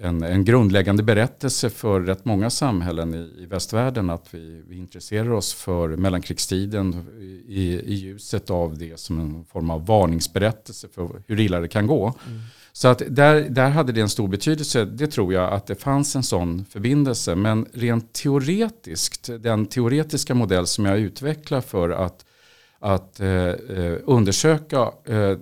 en, 0.00 0.22
en, 0.22 0.44
grundläggande 0.44 1.02
berättelse 1.02 1.70
för 1.70 2.00
rätt 2.00 2.24
många 2.24 2.50
samhällen 2.50 3.14
i, 3.14 3.42
i 3.42 3.46
västvärlden 3.46 4.10
att 4.10 4.34
vi, 4.34 4.62
vi 4.68 4.76
intresserar 4.76 5.30
oss 5.30 5.54
för 5.54 5.88
mellankrigstiden 5.88 7.06
i, 7.48 7.80
i 7.84 7.94
ljuset 7.94 8.50
av 8.50 8.78
det 8.78 9.00
som 9.00 9.20
en 9.20 9.44
form 9.44 9.70
av 9.70 9.86
varningsberättelse 9.86 10.88
för 10.94 11.22
hur 11.26 11.40
illa 11.40 11.60
det 11.60 11.68
kan 11.68 11.86
gå. 11.86 12.14
Mm. 12.26 12.40
Så 12.72 12.88
att 12.88 13.02
där, 13.08 13.40
där 13.40 13.70
hade 13.70 13.92
det 13.92 14.00
en 14.00 14.08
stor 14.08 14.28
betydelse, 14.28 14.84
det 14.84 15.06
tror 15.06 15.32
jag, 15.34 15.52
att 15.52 15.66
det 15.66 15.74
fanns 15.74 16.16
en 16.16 16.22
sån 16.22 16.64
förbindelse. 16.70 17.34
Men 17.34 17.66
rent 17.72 18.12
teoretiskt, 18.12 19.30
den 19.40 19.66
teoretiska 19.66 20.34
modell 20.34 20.66
som 20.66 20.84
jag 20.84 20.98
utvecklar 20.98 21.60
för 21.60 21.90
att, 21.90 22.24
att 22.78 23.20
eh, 23.20 23.28
eh 23.28 23.96
undersöka 24.04 24.90
eh, 25.04 25.38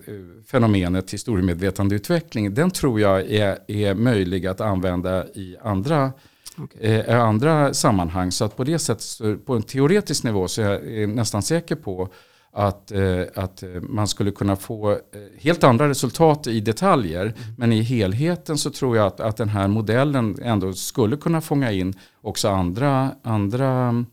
fenomenet 0.47 1.15
historiemedvetandeutveckling, 1.15 2.55
den 2.55 2.71
tror 2.71 3.01
jag 3.01 3.31
är, 3.31 3.59
är 3.69 3.95
möjlig 3.95 4.47
att 4.47 4.61
använda 4.61 5.27
i 5.27 5.57
andra 5.63 6.13
Okay. 6.59 6.91
Eh, 6.91 7.25
andra 7.25 7.75
sammanhang. 7.75 8.33
Så 8.33 8.45
att 8.45 8.57
på 8.57 8.65
det 8.65 8.79
sättet, 8.79 9.47
på 9.47 9.55
en 9.55 9.63
teoretisk 9.63 10.25
nivå 10.25 10.49
så 10.49 10.63
är 10.63 10.99
jag 11.01 11.09
nästan 11.09 11.43
säker 11.43 11.75
på 11.77 12.09
att, 12.53 12.93
eh, 12.93 13.23
att 13.35 13.65
man 13.83 14.09
skulle 14.09 14.31
kunna 14.31 14.57
få 14.57 14.91
eh, 14.91 14.99
helt 15.39 15.65
andra 15.65 15.89
resultat 15.89 16.47
i 16.47 16.61
detaljer. 16.61 17.23
Mm. 17.23 17.37
Men 17.57 17.73
i 17.73 17.83
helheten 17.83 18.59
så 18.59 18.71
tror 18.71 18.97
jag 18.97 19.07
att, 19.07 19.21
att 19.21 19.37
den 19.37 19.49
här 19.49 19.69
modellen 19.69 20.39
ändå 20.43 20.73
skulle 20.73 21.17
kunna 21.17 21.41
fånga 21.41 21.73
in 21.73 21.95
också 22.21 22.49
andra, 22.49 23.11
andra 23.23 24.05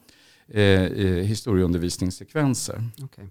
eh, 0.53 0.84
eh 0.84 1.24
historieundervisningssekvenser. 1.24 2.84
Okay. 3.03 3.25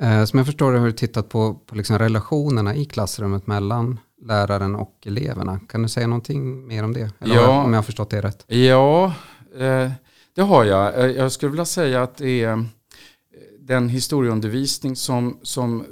Eh, 0.00 0.24
som 0.24 0.38
jag 0.38 0.46
förstår 0.46 0.72
det 0.72 0.78
har 0.78 0.86
du 0.86 0.92
tittat 0.92 1.28
på, 1.28 1.54
på 1.54 1.74
liksom 1.74 1.98
relationerna 1.98 2.74
i 2.74 2.84
klassrummet 2.84 3.46
mellan 3.46 4.00
läraren 4.22 4.76
och 4.76 4.96
eleverna. 5.06 5.60
Kan 5.68 5.82
du 5.82 5.88
säga 5.88 6.06
någonting 6.06 6.66
mer 6.66 6.84
om 6.84 6.92
det? 6.92 7.10
Eller 7.20 7.34
ja, 7.34 7.62
om 7.64 7.72
jag 7.72 7.78
har 7.78 7.82
förstått 7.82 8.10
det 8.10 8.20
rätt? 8.20 8.44
Ja, 8.46 9.14
eh, 9.58 9.90
det 10.34 10.42
har 10.42 10.64
jag. 10.64 11.14
Jag 11.14 11.32
skulle 11.32 11.50
vilja 11.50 11.64
säga 11.64 12.02
att 12.02 12.16
det 12.16 12.44
är 12.44 12.64
den 13.60 13.88
historieundervisning 13.88 14.96
som, 14.96 15.38
som 15.42 15.84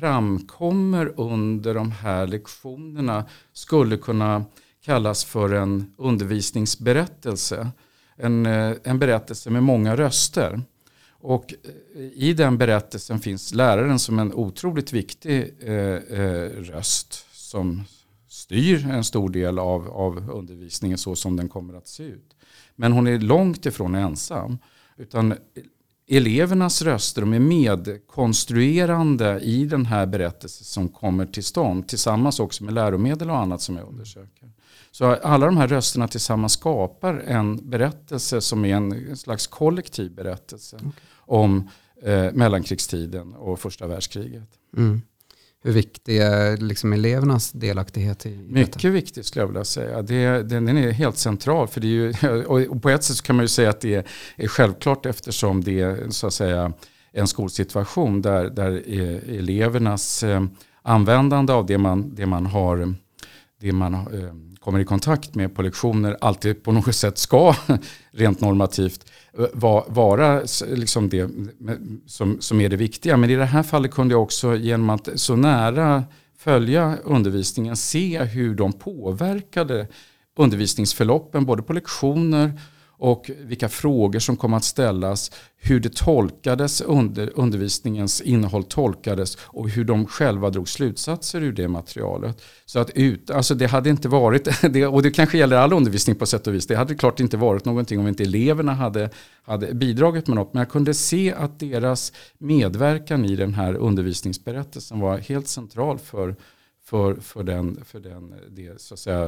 framkommer 0.00 1.20
under 1.20 1.74
de 1.74 1.90
här 1.90 2.26
lektionerna 2.26 3.24
skulle 3.52 3.96
kunna 3.96 4.44
kallas 4.84 5.24
för 5.24 5.52
en 5.52 5.94
undervisningsberättelse. 5.98 7.70
En, 8.22 8.46
eh, 8.46 8.76
en 8.82 8.98
berättelse 8.98 9.50
med 9.50 9.62
många 9.62 9.96
röster. 9.96 10.60
Och 11.20 11.54
eh, 11.94 12.02
i 12.02 12.34
den 12.34 12.58
berättelsen 12.58 13.20
finns 13.20 13.54
läraren 13.54 13.98
som 13.98 14.18
en 14.18 14.34
otroligt 14.34 14.92
viktig 14.92 15.54
eh, 15.60 15.74
eh, 15.74 16.50
röst 16.50 17.26
som 17.32 17.84
styr 18.28 18.90
en 18.90 19.04
stor 19.04 19.30
del 19.30 19.58
av, 19.58 19.88
av 19.88 20.30
undervisningen 20.30 20.98
så 20.98 21.16
som 21.16 21.36
den 21.36 21.48
kommer 21.48 21.74
att 21.74 21.88
se 21.88 22.02
ut. 22.02 22.36
Men 22.76 22.92
hon 22.92 23.06
är 23.06 23.18
långt 23.18 23.66
ifrån 23.66 23.94
ensam. 23.94 24.58
Utan 24.96 25.34
elevernas 26.08 26.82
röster, 26.82 27.20
de 27.20 27.32
är 27.32 27.40
medkonstruerande 27.40 29.40
i 29.40 29.64
den 29.64 29.86
här 29.86 30.06
berättelsen 30.06 30.64
som 30.64 30.88
kommer 30.88 31.26
till 31.26 31.44
stånd. 31.44 31.88
Tillsammans 31.88 32.40
också 32.40 32.64
med 32.64 32.74
läromedel 32.74 33.30
och 33.30 33.38
annat 33.38 33.62
som 33.62 33.76
jag 33.76 33.88
undersöker. 33.88 34.50
Så 34.92 35.06
alla 35.06 35.46
de 35.46 35.56
här 35.56 35.68
rösterna 35.68 36.08
tillsammans 36.08 36.52
skapar 36.52 37.14
en 37.26 37.70
berättelse 37.70 38.40
som 38.40 38.64
är 38.64 38.74
en 38.74 39.16
slags 39.16 39.46
kollektiv 39.46 40.14
berättelse 40.14 40.76
okay. 40.76 40.90
om 41.16 41.70
eh, 42.02 42.32
mellankrigstiden 42.32 43.34
och 43.34 43.60
första 43.60 43.86
världskriget. 43.86 44.48
Mm. 44.76 45.02
hur 45.62 45.72
viktig 45.72 46.16
är 46.16 46.56
liksom 46.56 46.92
elevernas 46.92 47.52
delaktighet 47.52 48.26
i 48.26 48.36
Mycket 48.36 48.72
detta? 48.72 48.88
viktigt 48.88 49.26
skulle 49.26 49.42
jag 49.42 49.46
vilja 49.46 49.64
säga. 49.64 50.02
Det, 50.02 50.42
den, 50.42 50.64
den 50.64 50.78
är 50.78 50.90
helt 50.90 51.16
central. 51.16 51.68
För 51.68 51.80
det 51.80 51.86
är 51.86 51.90
ju, 51.90 52.44
och 52.68 52.82
på 52.82 52.90
ett 52.90 53.04
sätt 53.04 53.22
kan 53.22 53.36
man 53.36 53.44
ju 53.44 53.48
säga 53.48 53.70
att 53.70 53.80
det 53.80 54.06
är 54.36 54.48
självklart 54.48 55.06
eftersom 55.06 55.64
det 55.64 55.80
är 55.80 56.10
så 56.10 56.26
att 56.26 56.34
säga, 56.34 56.72
en 57.12 57.26
skolsituation 57.26 58.22
där, 58.22 58.50
där 58.50 58.70
elevernas 59.38 60.22
eh, 60.22 60.44
användande 60.82 61.52
av 61.52 61.66
det 61.66 61.78
man, 61.78 62.14
det 62.14 62.26
man 62.26 62.46
har 62.46 62.94
det 63.60 63.72
man 63.72 63.94
eh, 63.94 64.49
kommer 64.60 64.80
i 64.80 64.84
kontakt 64.84 65.34
med 65.34 65.54
på 65.54 65.62
lektioner 65.62 66.16
alltid 66.20 66.62
på 66.62 66.72
något 66.72 66.94
sätt 66.94 67.18
ska 67.18 67.54
rent 68.12 68.40
normativt 68.40 69.10
eh, 69.38 69.46
vara 69.86 70.42
liksom 70.66 71.08
det 71.08 71.30
som, 72.06 72.40
som 72.40 72.60
är 72.60 72.68
det 72.68 72.76
viktiga. 72.76 73.16
Men 73.16 73.30
i 73.30 73.36
det 73.36 73.44
här 73.44 73.62
fallet 73.62 73.90
kunde 73.90 74.14
jag 74.14 74.22
också 74.22 74.56
genom 74.56 74.90
att 74.90 75.08
så 75.14 75.36
nära 75.36 76.04
följa 76.38 76.96
undervisningen 77.04 77.76
se 77.76 78.22
hur 78.22 78.54
de 78.54 78.72
påverkade 78.72 79.86
undervisningsförloppen 80.36 81.46
både 81.46 81.62
på 81.62 81.72
lektioner 81.72 82.60
och 83.00 83.30
vilka 83.38 83.68
frågor 83.68 84.18
som 84.18 84.36
kom 84.36 84.54
att 84.54 84.64
ställas, 84.64 85.30
hur 85.56 85.80
det 85.80 85.94
tolkades, 85.94 86.80
under, 86.80 87.32
undervisningens 87.34 88.20
innehåll 88.20 88.64
tolkades 88.64 89.38
och 89.40 89.68
hur 89.68 89.84
de 89.84 90.06
själva 90.06 90.50
drog 90.50 90.68
slutsatser 90.68 91.40
ur 91.40 91.52
det 91.52 91.68
materialet. 91.68 92.42
Så 92.66 92.78
att 92.78 92.90
ut, 92.90 93.30
alltså 93.30 93.54
det 93.54 93.66
hade 93.66 93.90
inte 93.90 94.08
varit, 94.08 94.48
det, 94.72 94.86
och 94.86 95.02
det 95.02 95.10
kanske 95.10 95.38
gäller 95.38 95.56
all 95.56 95.72
undervisning 95.72 96.16
på 96.16 96.26
sätt 96.26 96.46
och 96.46 96.54
vis, 96.54 96.66
det 96.66 96.76
hade 96.76 96.94
klart 96.94 97.20
inte 97.20 97.36
varit 97.36 97.64
någonting 97.64 98.00
om 98.00 98.08
inte 98.08 98.22
eleverna 98.22 98.74
hade, 98.74 99.10
hade 99.42 99.74
bidragit 99.74 100.26
med 100.26 100.36
något. 100.36 100.54
Men 100.54 100.60
jag 100.60 100.70
kunde 100.70 100.94
se 100.94 101.32
att 101.32 101.60
deras 101.60 102.12
medverkan 102.38 103.24
i 103.24 103.36
den 103.36 103.54
här 103.54 103.74
undervisningsberättelsen 103.74 105.00
var 105.00 105.18
helt 105.18 105.48
central 105.48 105.98
för, 105.98 106.36
för, 106.84 107.14
för, 107.14 107.42
den, 107.42 107.78
för 107.84 108.00
den, 108.00 108.34
det, 108.50 108.80
så 108.80 108.94
att 108.94 109.00
säga, 109.00 109.26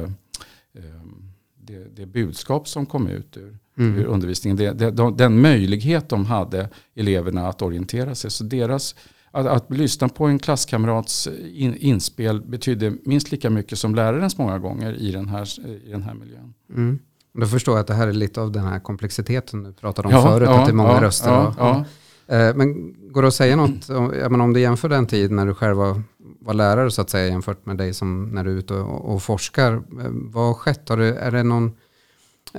um, 0.73 1.31
det, 1.65 1.95
det 1.95 2.05
budskap 2.05 2.67
som 2.67 2.85
kom 2.85 3.07
ut 3.07 3.37
ur, 3.37 3.57
mm. 3.77 3.99
ur 3.99 4.05
undervisningen. 4.05 4.57
Det, 4.57 4.71
det, 4.71 4.91
de, 4.91 5.17
den 5.17 5.41
möjlighet 5.41 6.09
de 6.09 6.25
hade, 6.25 6.69
eleverna, 6.95 7.47
att 7.47 7.61
orientera 7.61 8.15
sig. 8.15 8.31
Så 8.31 8.43
deras, 8.43 8.95
att, 9.31 9.47
att 9.47 9.71
lyssna 9.71 10.09
på 10.09 10.25
en 10.25 10.39
klasskamrats 10.39 11.27
in, 11.53 11.75
inspel 11.75 12.41
betydde 12.41 12.93
minst 13.05 13.31
lika 13.31 13.49
mycket 13.49 13.79
som 13.79 13.95
lärarens 13.95 14.37
många 14.37 14.59
gånger 14.59 14.93
i 14.93 15.11
den 15.11 15.27
här, 15.27 15.59
i 15.85 15.89
den 15.91 16.03
här 16.03 16.13
miljön. 16.13 16.53
Mm. 16.69 16.99
Då 17.33 17.45
förstår 17.45 17.73
jag 17.73 17.81
att 17.81 17.87
det 17.87 17.93
här 17.93 18.07
är 18.07 18.13
lite 18.13 18.41
av 18.41 18.51
den 18.51 18.63
här 18.63 18.79
komplexiteten 18.79 19.63
du 19.63 19.73
pratade 19.73 20.07
om 20.07 20.13
ja, 20.13 20.21
förut, 20.21 20.49
ja, 20.51 20.59
att 20.59 20.65
det 20.65 20.71
är 20.71 20.75
många 20.75 20.93
ja, 20.93 21.01
röster. 21.01 21.53
Ja, 21.57 21.85
eh, 22.27 22.55
Men 22.55 22.95
går 23.11 23.21
det 23.21 23.27
att 23.27 23.33
säga 23.33 23.55
något, 23.55 23.89
om, 23.89 24.41
om 24.41 24.53
du 24.53 24.59
jämför 24.59 24.89
den 24.89 25.05
tid 25.05 25.31
när 25.31 25.45
du 25.45 25.53
själv 25.53 25.77
var, 25.77 26.01
var 26.39 26.53
lärare 26.53 26.91
så 26.91 27.01
att 27.01 27.09
säga 27.09 27.27
jämfört 27.27 27.65
med 27.65 27.77
dig 27.77 27.93
som 27.93 28.29
när 28.29 28.43
du 28.43 28.51
är 28.51 28.55
ute 28.55 28.73
och, 28.73 29.13
och 29.13 29.23
forskar. 29.23 29.73
Eh, 29.73 29.81
vad 30.09 30.47
har 30.47 30.53
skett? 30.53 30.89
Har 30.89 30.97
du, 30.97 31.15
är 31.15 31.31
det 31.31 31.43
någon 31.43 31.67
Eh, 31.67 31.71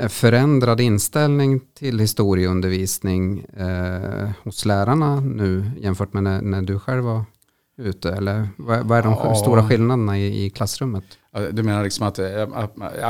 förändrad 0.09 0.81
inställning 0.81 1.61
till 1.75 1.99
historieundervisning 1.99 3.41
eh, 3.41 4.31
hos 4.43 4.65
lärarna 4.65 5.21
nu 5.21 5.71
jämfört 5.81 6.13
med 6.13 6.23
när, 6.23 6.43
när, 6.43 6.63
du 6.63 6.79
själv 6.79 7.05
var 7.05 7.25
ute? 7.77 8.13
Eller 8.13 8.49
vad, 8.57 8.87
vad 8.87 8.99
är 8.99 9.03
de 9.03 9.13
ja. 9.13 9.35
stora 9.35 9.69
skillnaderna 9.69 10.19
i, 10.19 10.45
i, 10.45 10.51
klassrummet? 10.51 11.05
Du 11.51 11.63
menar 11.63 11.85
liksom 11.85 12.07
att, 12.07 12.19
eh, 12.19 12.49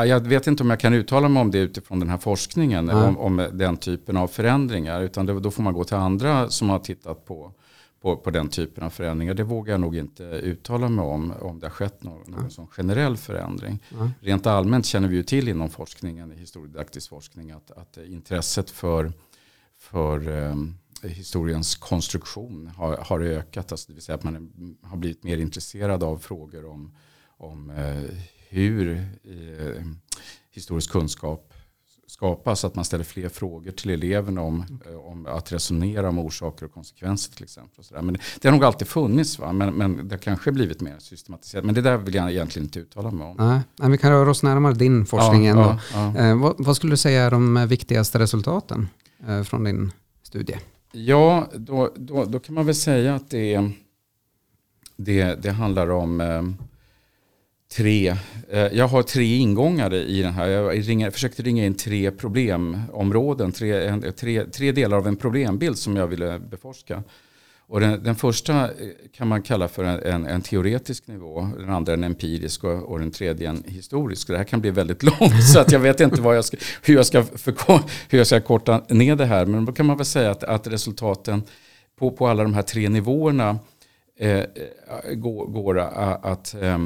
jag 0.04 0.20
vet 0.20 0.46
inte 0.46 0.62
om 0.62 0.70
jag 0.70 0.80
kan 0.80 0.94
uttala 0.94 1.28
mig 1.28 1.40
om 1.40 1.50
det 1.50 1.58
utifrån 1.58 2.00
den 2.00 2.08
här 2.08 2.18
forskningen, 2.18 2.90
om, 2.90 3.18
om, 3.18 3.48
den 3.52 3.76
typen 3.76 4.16
av 4.16 4.28
förändringar, 4.28 5.02
utan 5.02 5.26
det, 5.26 5.40
då 5.40 5.50
får 5.50 5.62
man 5.62 5.74
gå 5.74 5.84
till 5.84 5.96
andra 5.96 6.50
som 6.50 6.70
har 6.70 6.78
tittat 6.78 7.24
på 7.24 7.52
på, 8.04 8.16
på 8.16 8.30
den 8.30 8.49
typen 8.49 8.84
av 8.84 8.90
förändringar. 8.90 9.34
Det 9.34 9.42
vågar 9.42 9.73
jag 9.73 9.80
nog 9.80 9.96
inte 9.96 10.23
uttala 10.25 10.88
mig 10.88 11.04
om, 11.04 11.32
om 11.40 11.61
det 11.61 11.66
har 11.66 11.70
skett 11.70 12.02
någon, 12.02 12.30
någon 12.30 12.50
sån 12.50 12.66
generell 12.66 13.16
förändring. 13.16 13.82
Mm. 13.92 14.11
Rent 14.20 14.46
allmänt 14.46 14.87
känner 14.87 15.08
vi 15.08 15.16
ju 15.16 15.23
till 15.23 15.49
inom 15.49 15.70
forskningen, 15.70 16.32
i 16.32 16.37
historiedidaktisk 16.37 17.08
forskning, 17.08 17.50
att, 17.50 17.70
att 17.70 17.96
intresset 17.96 18.70
för, 18.70 19.12
för 19.78 20.28
um, 20.28 20.75
historiens 21.02 21.76
konstruktion 21.76 22.66
har, 22.76 22.96
har 22.96 23.20
ökat. 23.20 23.73
Alltså 23.73 23.87
det 23.88 23.94
vill 23.94 24.02
säga 24.02 24.16
att 24.16 24.25
man 24.25 24.50
har 24.82 24.96
blivit 24.96 25.23
mer 25.23 25.38
intresserad 25.38 26.02
av 26.02 26.18
frågor 26.18 26.66
om, 26.66 26.96
om 27.26 27.70
uh, 27.70 28.11
hur 28.49 29.06
uh, 29.28 29.82
historisk 30.50 30.90
kunskap 30.90 31.54
skapas. 32.06 32.64
Att 32.64 32.75
man 32.75 32.84
ställer 32.84 33.04
fler 33.04 33.28
frågor 33.28 33.70
till 33.70 33.90
eleverna 33.90 34.40
om, 34.40 34.66
mm. 34.87 35.00
om 35.00 35.26
att 35.26 35.52
resonera 35.52 36.08
om 36.08 36.18
orsaker 36.18 36.66
och 36.66 36.73
konsekvenser 36.73 37.32
till 37.32 37.44
exempel. 37.44 37.84
Och 37.96 38.04
men 38.04 38.18
det 38.40 38.49
har 38.49 38.52
nog 38.52 38.64
alltid 38.64 38.88
funnits, 38.88 39.38
va? 39.38 39.52
Men, 39.52 39.75
men 39.75 40.08
det 40.08 40.14
har 40.14 40.20
kanske 40.20 40.52
blivit 40.52 40.80
mer 40.80 40.96
systematiserat. 40.99 41.64
Men 41.64 41.75
det 41.75 41.80
där 41.80 41.96
vill 41.96 42.14
jag 42.14 42.30
egentligen 42.30 42.66
inte 42.66 42.78
uttala 42.78 43.11
mig 43.11 43.26
om. 43.26 43.37
Nej, 43.38 43.61
men 43.76 43.90
vi 43.90 43.99
kan 43.99 44.11
röra 44.11 44.30
oss 44.30 44.42
närmare 44.42 44.75
din 44.75 45.06
forskning 45.06 45.44
ja, 45.44 45.50
ändå. 45.50 45.78
Ja, 45.94 46.12
ja. 46.16 46.23
Eh, 46.23 46.40
vad, 46.40 46.54
vad, 46.58 46.76
skulle 46.76 46.92
du 46.92 46.96
säga 46.96 47.23
är 47.23 47.30
de 47.30 47.66
viktigaste 47.68 48.18
resultaten 48.18 48.88
eh, 49.28 49.42
från 49.42 49.64
din 49.64 49.92
studie? 50.23 50.56
Ja, 50.92 51.49
då, 51.54 51.92
då, 51.96 52.25
då 52.25 52.38
kan 52.38 52.54
man 52.54 52.66
väl 52.66 52.75
säga 52.75 53.14
att 53.14 53.30
det, 53.30 53.70
det, 54.96 55.42
det 55.42 55.50
handlar 55.50 55.90
om 55.90 56.20
eh, 56.20 56.42
tre, 57.73 58.16
eh, 58.50 58.66
jag 58.73 58.88
har 58.88 59.02
tre 59.02 59.37
ingångar 59.37 59.94
i 59.94 60.23
den 60.23 60.33
här. 60.33 60.49
Jag 60.49 60.88
ringa, 60.88 61.11
försökte 61.11 61.42
ringa 61.42 61.64
in 61.64 61.75
tre 61.75 62.11
problemområden, 62.11 63.52
tre, 63.52 64.00
tre, 64.12 64.44
tre 64.44 64.73
delar 64.73 64.97
av 64.97 65.09
en 65.09 65.16
problembild 65.16 65.78
som 65.78 65.97
jag 65.97 66.06
ville 66.06 66.38
beforska. 66.38 67.02
Och 67.66 67.80
den, 67.80 68.02
den 68.02 68.14
första 68.14 68.64
eh, 68.64 68.71
kan 69.12 69.28
man 69.28 69.42
kalla 69.42 69.68
för 69.68 69.85
en, 69.85 70.00
en, 70.00 70.26
en, 70.26 70.42
teoretisk 70.42 71.06
nivå, 71.06 71.49
den 71.59 71.71
andra 71.71 71.92
en 71.92 72.04
empirisk 72.04 72.64
och, 72.64 72.83
och 72.83 72.99
den 72.99 73.11
tredje 73.11 73.49
en 73.49 73.64
historisk. 73.66 74.28
Det 74.28 74.37
här 74.37 74.44
kan 74.44 74.61
bli 74.61 74.71
väldigt 74.71 75.02
långt 75.21 75.44
så 75.52 75.61
att 75.61 75.73
jag 75.73 75.80
vet 75.80 76.00
inte 76.00 76.21
vad 76.21 76.37
jag 76.37 76.44
ska, 76.44 76.56
hur, 76.83 76.94
jag 76.94 77.06
ska 77.06 77.25
hur 78.09 78.18
jag 78.18 78.26
ska 78.26 78.40
korta 78.40 78.83
ner 78.88 79.16
det 79.16 79.26
här. 79.26 79.47
Men 79.47 79.64
då 79.64 79.73
kan 79.73 79.87
man 79.87 79.97
väl 79.97 80.06
säga 80.06 80.30
att, 80.30 80.44
att 80.44 80.66
resultaten 80.66 81.42
på, 81.99 82.11
på 82.11 82.26
alla 82.26 82.42
de 82.42 82.54
här 82.54 82.62
tre 82.62 82.88
nivåerna 82.88 83.59
eh, 84.18 84.30
eh 84.38 84.44
går, 85.14 85.47
går 85.47 85.78
eh, 85.78 85.99
att, 85.99 86.25
att 86.25 86.54
Eh, 86.62 86.78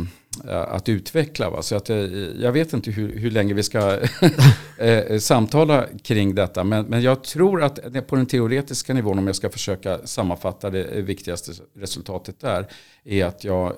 Eh, 0.45 0.75
att 0.75 0.89
utveckla. 0.89 1.51
Va? 1.51 1.63
Så 1.63 1.77
att, 1.77 1.91
eh, 1.91 1.97
jag 2.41 2.53
vet 2.53 2.73
inte 2.73 2.91
hur, 2.91 3.19
hur 3.19 3.31
länge 3.31 3.55
vi 3.55 3.63
ska 3.63 3.99
eh, 4.79 5.19
samtala 5.19 5.87
kring 6.03 6.35
detta. 6.35 6.65
Men, 6.65 6.87
men 6.87 7.03
jag 7.03 7.25
tror 7.25 7.63
att 7.63 8.07
på 8.07 8.17
den 8.17 8.27
teoretiska 8.27 8.95
nivån, 8.95 9.19
om 9.19 9.27
jag 9.27 9.37
ska 9.37 9.51
försöka 9.51 10.07
sammanfatta 10.07 10.71
det 10.71 11.03
viktigaste 11.03 11.53
resultatet 11.75 12.41
där, 12.41 12.67
är 13.05 13.25
att 13.25 13.45
jag 13.45 13.73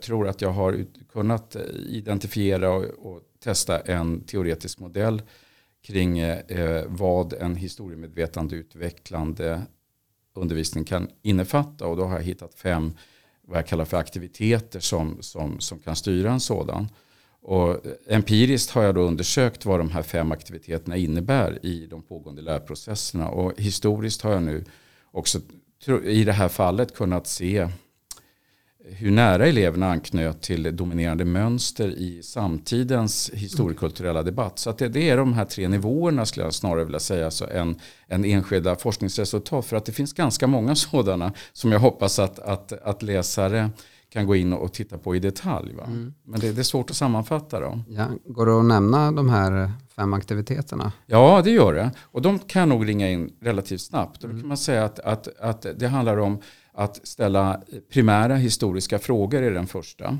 tror 0.00 0.28
att 0.28 0.40
jag 0.40 0.50
har 0.50 0.84
kunnat 1.12 1.56
identifiera 1.88 2.70
och, 2.70 2.84
och, 2.84 3.22
testa 3.44 3.80
en 3.80 4.20
teoretisk 4.20 4.78
modell 4.78 5.22
kring 5.86 6.18
eh, 6.18 6.84
vad 6.86 7.32
en 7.32 7.56
historiemedvetande 7.56 8.56
utvecklande 8.56 9.62
undervisning 10.34 10.84
kan 10.84 11.08
innefatta. 11.22 11.86
Och 11.86 11.96
då 11.96 12.04
har 12.04 12.16
jag 12.16 12.22
hittat 12.22 12.54
fem 12.54 12.92
vad 13.46 13.58
jag 13.58 13.66
kallar 13.66 13.84
för 13.84 13.96
aktiviteter 13.96 14.80
som, 14.80 15.16
som, 15.20 15.60
som 15.60 15.78
kan 15.78 15.96
styra 15.96 16.30
en 16.30 16.40
sådan. 16.40 16.88
Och 17.42 17.80
empiriskt 18.08 18.70
har 18.70 18.82
jag 18.82 18.94
då 18.94 19.00
undersökt 19.00 19.64
vad 19.64 19.80
de 19.80 19.90
här 19.90 20.02
fem 20.02 20.32
aktiviteterna 20.32 20.96
innebär 20.96 21.66
i 21.66 21.86
de 21.86 22.02
pågående 22.02 22.42
lärprocesserna. 22.42 23.28
Och 23.28 23.60
historiskt 23.60 24.22
har 24.22 24.32
jag 24.32 24.42
nu 24.42 24.64
också 25.10 25.38
i 26.04 26.24
det 26.24 26.32
här 26.32 26.48
fallet 26.48 26.94
kunnat 26.94 27.26
se 27.26 27.68
hur 28.88 29.10
nära 29.10 29.46
eleverna 29.46 29.90
anknöt 29.90 30.42
till 30.42 30.76
dominerande 30.76 31.24
mönster 31.24 31.88
i 31.88 32.22
samtidens 32.22 33.30
historiekulturella 33.34 34.22
debatt. 34.22 34.58
Så 34.58 34.70
att 34.70 34.78
det, 34.78 34.88
det, 34.88 35.10
är 35.10 35.16
de 35.16 35.32
här 35.32 35.44
tre 35.44 35.68
nivåerna 35.68 36.26
skulle 36.26 36.46
jag 36.46 36.54
snarare 36.54 36.84
vilja 36.84 37.00
säga, 37.00 37.24
alltså 37.24 37.50
en, 37.50 37.80
en 38.06 38.24
enskilda 38.24 38.76
forskningsresultat. 38.76 39.66
För 39.66 39.76
att 39.76 39.84
det 39.84 39.92
finns 39.92 40.12
ganska 40.12 40.46
många 40.46 40.74
sådana 40.74 41.32
som 41.52 41.72
jag 41.72 41.80
hoppas 41.80 42.18
att, 42.18 42.38
att, 42.38 42.72
att 42.72 43.02
läsare 43.02 43.70
kan 44.12 44.26
gå 44.26 44.36
in 44.36 44.52
och 44.52 44.72
titta 44.72 44.98
på 44.98 45.16
i 45.16 45.18
detalj. 45.18 45.72
Mm. 45.72 46.14
Men 46.24 46.40
det, 46.40 46.52
det, 46.52 46.60
är 46.60 46.62
svårt 46.62 46.90
att 46.90 46.96
sammanfatta 46.96 47.60
dem. 47.60 47.82
Ja, 47.88 48.06
går 48.24 48.46
det 48.46 48.58
att 48.58 48.64
nämna 48.64 49.12
de 49.12 49.28
här 49.28 49.72
fem 49.96 50.14
aktiviteterna? 50.14 50.92
Ja, 51.06 51.42
det 51.44 51.50
gör 51.50 51.74
det. 51.74 51.90
Och 52.02 52.22
de 52.22 52.38
kan 52.38 52.68
nog 52.68 52.88
ringa 52.88 53.10
in 53.10 53.32
relativt 53.40 53.80
snabbt. 53.80 54.22
Och 54.24 54.28
då 54.28 54.32
mm. 54.32 54.42
kan 54.42 54.48
man 54.48 54.56
säga 54.56 54.84
att, 54.84 54.98
att, 54.98 55.28
att 55.40 55.66
det 55.76 55.88
handlar 55.88 56.16
om 56.16 56.40
att 56.76 57.06
ställa 57.06 57.60
primära 57.92 58.36
historiska 58.36 58.98
frågor 58.98 59.42
är 59.42 59.50
den 59.50 59.66
första. 59.66 60.18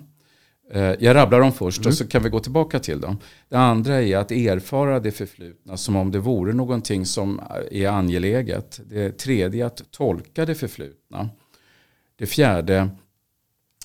Eh, 0.71 0.95
jag 0.99 1.15
rabblar 1.15 1.41
dem 1.41 1.53
först 1.53 1.79
mm. 1.79 1.89
och 1.89 1.95
så 1.95 2.07
kan 2.07 2.23
vi 2.23 2.29
gå 2.29 2.41
tillbaka 2.41 2.79
till 2.79 3.01
dem. 3.01 3.19
Det 3.49 3.57
andra 3.57 4.03
är 4.03 4.17
att 4.17 4.31
erfara 4.31 5.01
det 5.01 5.13
förflutna 5.13 5.77
som 5.77 5.97
om 5.97 6.11
det 6.11 6.19
vore 6.19 6.53
någonting 6.53 7.07
som 7.07 7.41
är 7.71 7.89
angeläget. 7.89 8.81
Det 8.85 9.19
tredje 9.19 9.65
är 9.65 9.67
att 9.67 9.91
tolka 9.91 10.45
det 10.45 10.55
förflutna. 10.55 11.29
Det 12.19 12.27
fjärde 12.27 12.89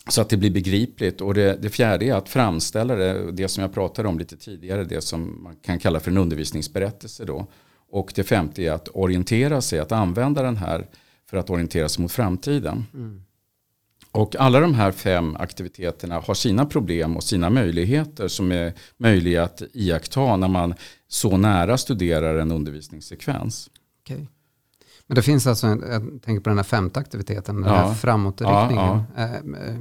så 0.10 0.22
att 0.22 0.30
det 0.30 0.38
blir 0.38 0.52
begripligt. 0.52 1.22
Och 1.22 1.34
det, 1.34 1.58
det, 1.62 1.70
fjärde 1.70 2.06
är 2.06 2.14
att 2.14 2.30
framställa 2.30 2.96
det, 2.96 3.32
det 3.32 3.48
som 3.48 3.62
jag 3.62 3.74
pratade 3.74 4.08
om 4.10 4.20
lite 4.20 4.38
tidigare, 4.38 4.84
det 4.84 5.02
som 5.02 5.44
man 5.44 5.56
kan 5.56 5.80
kalla 5.80 6.00
för 6.00 6.12
en 6.12 6.18
undervisningsberättelse. 6.18 7.26
Då. 7.26 7.48
Och 7.90 8.12
det 8.16 8.24
femte 8.24 8.64
är 8.64 8.72
att 8.72 8.90
orientera 8.94 9.62
sig, 9.62 9.80
att 9.80 9.92
använda 9.92 10.44
den 10.44 10.58
här 10.58 10.88
för 11.32 11.38
att 11.38 11.50
orientera 11.50 11.90
sig 11.90 12.02
mot 12.02 12.12
framtiden. 12.12 12.86
Mm. 12.94 13.24
Och 14.12 14.36
alla 14.36 14.60
de 14.60 14.74
här 14.74 14.92
fem 14.92 15.36
aktiviteterna 15.36 16.20
har 16.20 16.34
sina 16.34 16.66
problem 16.66 17.18
och 17.18 17.24
sina 17.24 17.50
möjligheter 17.50 18.28
som 18.28 18.52
är 18.52 18.74
möjliga 18.98 19.44
att 19.44 19.62
iaktta 19.74 20.36
när 20.36 20.48
man 20.48 20.74
så 21.08 21.38
nära 21.38 21.78
studerar 21.78 22.38
en 22.38 22.52
undervisningssekvens. 22.52 23.70
Okay. 24.04 24.26
Men 25.08 25.16
det 25.16 25.22
finns 25.22 25.48
alltså, 25.48 25.68
en, 25.68 25.84
jag 25.92 26.22
tänker 26.22 26.40
på 26.44 26.50
den 26.50 26.58
här 26.58 26.64
femte 26.64 27.00
aktiviteten, 27.00 27.62
den 27.62 27.74
ja. 27.74 27.76
här 27.76 27.94
framåtriktningen. 27.94 28.76
Ja, 28.76 29.06
ja. 29.16 29.24
Eh, 29.24 29.76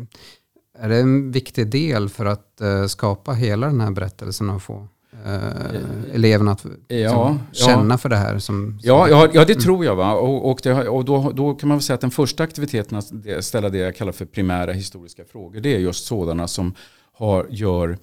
är 0.79 0.89
det 0.89 0.99
en 1.01 1.33
viktig 1.33 1.71
del 1.71 2.09
för 2.09 2.27
att 2.27 2.61
uh, 2.63 2.87
skapa 2.87 3.33
hela 3.33 3.67
den 3.67 3.81
här 3.81 3.91
berättelsen 3.91 4.51
och 4.51 4.63
få 4.63 4.89
uh, 5.27 6.15
eleverna 6.15 6.53
att 6.53 6.67
ja, 6.89 7.39
känna 7.53 7.99
för 7.99 8.09
det 8.09 8.17
här? 8.17 8.39
Som, 8.39 8.41
som 8.41 8.79
ja, 8.83 9.09
ja, 9.09 9.29
ja, 9.35 9.45
det 9.45 9.53
mm. 9.53 9.63
tror 9.63 9.85
jag. 9.85 9.97
Va? 9.97 10.13
Och, 10.13 10.51
och, 10.51 10.61
det, 10.63 10.89
och 10.89 11.05
då, 11.05 11.33
då, 11.33 11.55
kan 11.55 11.69
man 11.69 11.79
väl 11.79 11.83
säga 11.83 11.95
att 11.95 12.01
den 12.01 12.11
första 12.11 12.43
aktiviteten, 12.43 12.99
att 12.99 13.45
ställa 13.45 13.69
det 13.69 13.79
jag 13.79 13.97
kallar 13.97 14.13
för 14.13 14.25
primära 14.25 14.73
historiska 14.73 15.25
frågor, 15.25 15.61
det 15.61 15.75
är 15.75 15.79
just 15.79 16.05
sådana 16.05 16.49
som 16.49 16.75
har, 17.13 17.47
gör, 17.51 17.99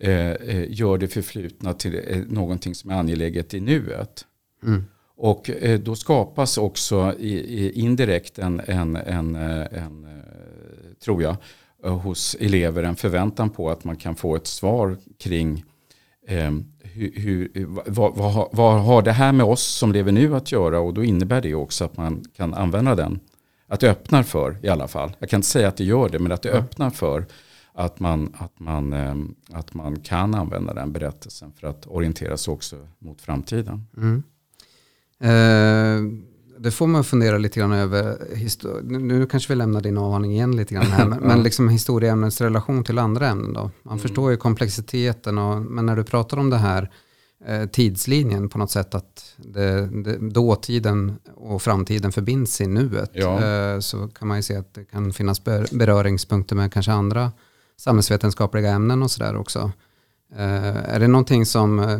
eh, 0.00 0.70
gör 0.72 0.98
det 0.98 1.08
förflutna 1.08 1.74
till 1.74 2.00
eh, 2.06 2.18
någonting 2.28 2.74
som 2.74 2.90
är 2.90 2.94
angeläget 2.94 3.54
i 3.54 3.60
nuet. 3.60 4.24
Mm. 4.62 4.84
Och 5.16 5.50
eh, 5.50 5.80
då 5.80 5.94
skapas 5.94 6.58
också 6.58 7.14
i, 7.18 7.32
i 7.32 7.72
indirekt 7.72 8.38
en, 8.38 8.60
en, 8.66 8.96
en, 8.96 9.34
en, 9.34 10.06
tror 11.04 11.22
jag, 11.22 11.36
Eh, 11.84 11.98
hos 11.98 12.36
elever 12.40 12.82
en 12.82 12.96
förväntan 12.96 13.50
på 13.50 13.70
att 13.70 13.84
man 13.84 13.96
kan 13.96 14.14
få 14.14 14.36
ett 14.36 14.46
svar 14.46 14.96
kring 15.18 15.58
eh, 15.58 15.62
hur, 16.26 17.20
hur, 17.20 17.66
vad, 17.86 18.16
vad, 18.16 18.48
vad, 18.52 18.82
har 18.82 19.02
det 19.02 19.12
här 19.12 19.32
med 19.32 19.46
oss 19.46 19.62
som 19.62 19.92
lever 19.92 20.12
nu 20.12 20.36
att 20.36 20.52
göra 20.52 20.80
och 20.80 20.94
då 20.94 21.04
innebär 21.04 21.40
det 21.40 21.54
också 21.54 21.84
att 21.84 21.96
man 21.96 22.24
kan 22.36 22.54
använda 22.54 22.94
den. 22.94 23.20
Att 23.66 23.80
det 23.80 23.90
öppnar 23.90 24.22
för 24.22 24.58
i 24.62 24.68
alla 24.68 24.88
fall. 24.88 25.16
Jag 25.18 25.30
kan 25.30 25.38
inte 25.38 25.48
säga 25.48 25.68
att 25.68 25.76
det 25.76 25.84
gör 25.84 26.08
det 26.08 26.18
men 26.18 26.32
att 26.32 26.42
det 26.42 26.50
mm. 26.50 26.64
öppnar 26.64 26.90
för 26.90 27.26
att 27.74 28.00
man, 28.00 28.34
att, 28.38 28.60
man, 28.60 28.92
eh, 28.92 29.14
att 29.58 29.74
man 29.74 30.00
kan 30.00 30.34
använda 30.34 30.74
den 30.74 30.92
berättelsen 30.92 31.52
för 31.52 31.66
att 31.66 31.86
orientera 31.86 32.36
sig 32.36 32.52
också 32.52 32.88
mot 32.98 33.20
framtiden. 33.20 33.86
Mm. 33.96 34.22
Eh 35.20 36.31
det 36.62 36.70
får 36.70 36.86
man 36.86 37.04
fundera 37.04 37.38
lite 37.38 37.60
grann 37.60 37.72
över. 37.72 38.18
Nu 38.82 39.26
kanske 39.26 39.52
vi 39.52 39.56
lämnar 39.56 39.80
din 39.80 39.98
avhandling 39.98 40.32
igen 40.32 40.56
lite 40.56 40.74
grann 40.74 40.86
här. 40.86 41.06
Men, 41.06 41.18
men 41.22 41.42
liksom 41.42 41.68
historieämnets 41.68 42.40
relation 42.40 42.84
till 42.84 42.98
andra 42.98 43.28
ämnen 43.28 43.52
då. 43.52 43.70
Man 43.82 43.92
mm. 43.92 43.98
förstår 43.98 44.30
ju 44.30 44.36
komplexiteten. 44.36 45.38
Och, 45.38 45.62
men 45.62 45.86
när 45.86 45.96
du 45.96 46.04
pratar 46.04 46.36
om 46.36 46.50
det 46.50 46.56
här 46.56 46.90
eh, 47.46 47.66
tidslinjen 47.66 48.48
på 48.48 48.58
något 48.58 48.70
sätt 48.70 48.94
att 48.94 49.34
det, 49.36 49.86
det, 49.86 50.16
dåtiden 50.30 51.16
och 51.34 51.62
framtiden 51.62 52.12
förbinds 52.12 52.60
i 52.60 52.66
nuet. 52.66 53.10
Ja. 53.12 53.44
Eh, 53.44 53.78
så 53.78 54.08
kan 54.08 54.28
man 54.28 54.36
ju 54.36 54.42
se 54.42 54.56
att 54.56 54.74
det 54.74 54.84
kan 54.84 55.12
finnas 55.12 55.44
beröringspunkter 55.70 56.56
med 56.56 56.72
kanske 56.72 56.92
andra 56.92 57.32
samhällsvetenskapliga 57.76 58.70
ämnen 58.70 59.02
och 59.02 59.10
sådär 59.10 59.36
också. 59.36 59.72
Eh, 60.36 60.94
är 60.94 61.00
det 61.00 61.08
någonting 61.08 61.46
som 61.46 61.78
eh, 61.78 61.98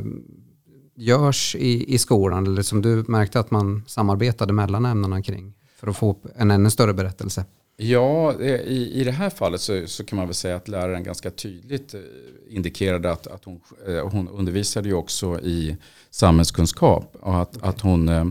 görs 1.02 1.56
i, 1.58 1.94
i 1.94 1.98
skolan 1.98 2.46
eller 2.46 2.62
som 2.62 2.82
du 2.82 3.04
märkte 3.08 3.40
att 3.40 3.50
man 3.50 3.84
samarbetade 3.86 4.52
mellan 4.52 4.86
ämnena 4.86 5.22
kring 5.22 5.54
för 5.76 5.86
att 5.86 5.96
få 5.96 6.16
en 6.36 6.50
ännu 6.50 6.70
större 6.70 6.94
berättelse? 6.94 7.44
Ja, 7.76 8.34
i, 8.40 8.90
i 9.00 9.04
det 9.04 9.10
här 9.10 9.30
fallet 9.30 9.60
så, 9.60 9.86
så 9.86 10.04
kan 10.04 10.16
man 10.16 10.26
väl 10.26 10.34
säga 10.34 10.56
att 10.56 10.68
läraren 10.68 11.04
ganska 11.04 11.30
tydligt 11.30 11.94
eh, 11.94 12.00
indikerade 12.48 13.12
att, 13.12 13.26
att 13.26 13.44
hon, 13.44 13.60
eh, 13.88 14.08
hon 14.08 14.28
undervisade 14.28 14.88
ju 14.88 14.94
också 14.94 15.40
i 15.40 15.76
samhällskunskap 16.10 17.16
och 17.20 17.40
att, 17.40 17.56
okay. 17.56 17.68
att 17.68 17.80
hon 17.80 18.08
eh, 18.08 18.24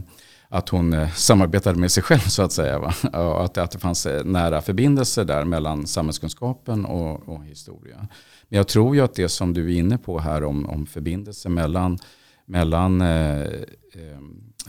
att 0.53 0.69
hon 0.69 1.07
samarbetade 1.15 1.79
med 1.79 1.91
sig 1.91 2.03
själv 2.03 2.19
så 2.19 2.41
att 2.41 2.51
säga. 2.51 2.79
Va? 2.79 2.93
Och 3.13 3.45
att, 3.45 3.57
att 3.57 3.71
det 3.71 3.79
fanns 3.79 4.07
nära 4.23 4.61
förbindelser 4.61 5.25
där 5.25 5.45
mellan 5.45 5.87
samhällskunskapen 5.87 6.85
och, 6.85 7.29
och 7.29 7.45
historia. 7.45 8.07
Men 8.49 8.57
jag 8.57 8.67
tror 8.67 8.95
ju 8.95 9.01
att 9.01 9.13
det 9.13 9.29
som 9.29 9.53
du 9.53 9.73
är 9.73 9.79
inne 9.79 9.97
på 9.97 10.19
här 10.19 10.43
om, 10.43 10.69
om 10.69 10.85
förbindelser 10.85 11.49
mellan 11.49 11.99
mellan 12.45 13.01
eh, 13.01 13.41
eh, 13.41 14.17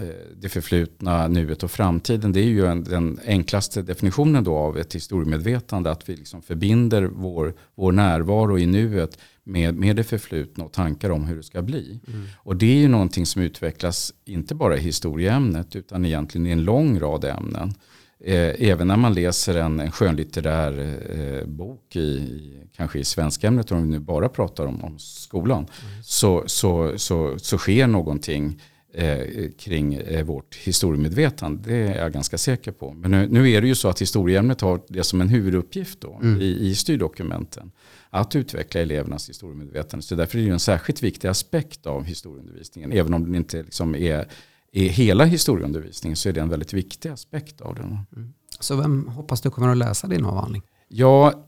eh, 0.00 0.06
det 0.36 0.48
förflutna, 0.48 1.28
nuet 1.28 1.62
och 1.62 1.70
framtiden. 1.70 2.32
Det 2.32 2.40
är 2.40 2.44
ju 2.44 2.66
en, 2.66 2.84
den 2.84 3.20
enklaste 3.26 3.82
definitionen 3.82 4.44
då 4.44 4.56
av 4.56 4.78
ett 4.78 4.94
historiemedvetande. 4.94 5.90
Att 5.90 6.08
vi 6.08 6.16
liksom 6.16 6.42
förbinder 6.42 7.02
vår, 7.02 7.54
vår 7.74 7.92
närvaro 7.92 8.58
i 8.58 8.66
nuet 8.66 9.18
med, 9.44 9.74
med 9.74 9.96
det 9.96 10.04
förflutna 10.04 10.64
och 10.64 10.72
tankar 10.72 11.10
om 11.10 11.24
hur 11.24 11.36
det 11.36 11.42
ska 11.42 11.62
bli. 11.62 12.00
Mm. 12.08 12.26
Och 12.36 12.56
det 12.56 12.66
är 12.66 12.78
ju 12.78 12.88
någonting 12.88 13.26
som 13.26 13.42
utvecklas 13.42 14.14
inte 14.24 14.54
bara 14.54 14.76
i 14.76 14.80
historieämnet 14.80 15.76
utan 15.76 16.04
egentligen 16.04 16.46
i 16.46 16.50
en 16.50 16.64
lång 16.64 17.00
rad 17.00 17.24
ämnen. 17.24 17.74
Eh, 18.24 18.68
även 18.70 18.88
när 18.88 18.96
man 18.96 19.14
läser 19.14 19.54
en, 19.54 19.80
en 19.80 19.92
skönlitterär 19.92 20.98
eh, 21.10 21.46
bok 21.46 21.96
i, 21.96 22.52
kanske 22.76 22.98
i 22.98 23.04
svenskämnet, 23.04 23.72
om 23.72 23.82
vi 23.82 23.88
nu 23.88 23.98
bara 23.98 24.28
pratar 24.28 24.66
om, 24.66 24.84
om 24.84 24.98
skolan, 24.98 25.58
mm. 25.58 26.02
så, 26.02 26.42
så, 26.46 26.98
så, 26.98 27.38
så 27.38 27.58
sker 27.58 27.86
någonting 27.86 28.60
eh, 28.94 29.50
kring 29.58 29.94
eh, 29.94 30.24
vårt 30.24 30.54
historiemedvetande. 30.54 31.70
Det 31.70 31.76
är 31.76 32.02
jag 32.02 32.12
ganska 32.12 32.38
säker 32.38 32.72
på. 32.72 32.92
Men 32.92 33.10
nu, 33.10 33.28
nu, 33.30 33.50
är 33.50 33.60
det 33.60 33.66
ju 33.66 33.74
så 33.74 33.88
att 33.88 34.02
historieämnet 34.02 34.60
har 34.60 34.80
det 34.88 35.02
som 35.02 35.20
en 35.20 35.28
huvuduppgift 35.28 36.00
då, 36.00 36.20
mm. 36.22 36.40
i, 36.40 36.68
i 36.68 36.74
styrdokumenten. 36.74 37.72
Att 38.10 38.36
utveckla 38.36 38.80
elevernas 38.80 39.28
historiemedvetande. 39.28 40.06
Så 40.06 40.14
därför 40.14 40.38
är 40.38 40.42
det 40.42 40.46
ju 40.46 40.52
en 40.52 40.60
särskilt 40.60 41.02
viktig 41.02 41.28
aspekt 41.28 41.86
av 41.86 42.04
historieundervisningen. 42.04 42.92
Även 42.92 43.14
om 43.14 43.24
den 43.24 43.34
inte 43.34 43.62
liksom 43.62 43.94
är 43.94 44.26
i 44.72 44.88
hela 44.88 45.24
historieundervisningen 45.24 46.16
så 46.16 46.28
är 46.28 46.32
det 46.32 46.40
en 46.40 46.48
väldigt 46.48 46.72
viktig 46.72 47.08
aspekt 47.08 47.60
av 47.60 47.74
den. 47.74 47.98
Mm. 48.16 48.32
Så 48.60 48.76
vem 48.76 49.08
hoppas 49.08 49.40
du 49.40 49.50
kommer 49.50 49.68
att 49.68 49.76
läsa 49.76 50.06
din 50.06 50.24
avhandling? 50.24 50.62
Ja, 50.88 51.44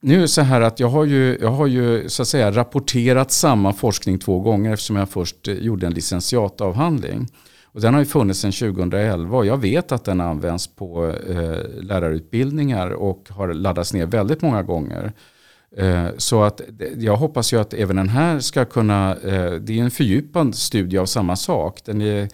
nu 0.00 0.16
är 0.16 0.20
det 0.20 0.28
så 0.28 0.42
här 0.42 0.60
att 0.60 0.80
jag 0.80 0.88
har 0.88 1.04
ju, 1.04 1.38
jag 1.40 1.50
har 1.50 1.66
ju 1.66 2.08
så 2.08 2.22
att 2.22 2.28
säga 2.28 2.50
rapporterat 2.50 3.30
samma 3.30 3.72
forskning 3.72 4.18
två 4.18 4.40
gånger 4.40 4.72
eftersom 4.72 4.96
jag 4.96 5.08
först 5.08 5.48
gjorde 5.48 5.86
en 5.86 5.94
licentiatavhandling. 5.94 7.28
Och 7.64 7.80
den 7.80 7.94
har 7.94 8.00
ju 8.00 8.06
funnits 8.06 8.40
sedan 8.40 8.52
2011 8.52 9.36
och 9.36 9.46
jag 9.46 9.56
vet 9.56 9.92
att 9.92 10.04
den 10.04 10.20
används 10.20 10.66
på 10.66 11.06
eh, 11.06 11.82
lärarutbildningar 11.82 12.90
och 12.90 13.28
har 13.30 13.54
laddats 13.54 13.92
ner 13.92 14.06
väldigt 14.06 14.42
många 14.42 14.62
gånger. 14.62 15.12
Eh, 15.76 16.06
så 16.16 16.42
att 16.42 16.60
jag 16.96 17.16
hoppas 17.16 17.52
ju 17.52 17.60
att 17.60 17.74
även 17.74 17.96
den 17.96 18.08
här 18.08 18.40
ska 18.40 18.64
kunna, 18.64 19.16
eh, 19.16 19.52
det 19.52 19.78
är 19.78 19.82
en 19.82 19.90
fördjupad 19.90 20.54
studie 20.54 20.98
av 20.98 21.06
samma 21.06 21.36
sak. 21.36 21.80
Den 21.84 22.00
är 22.00 22.28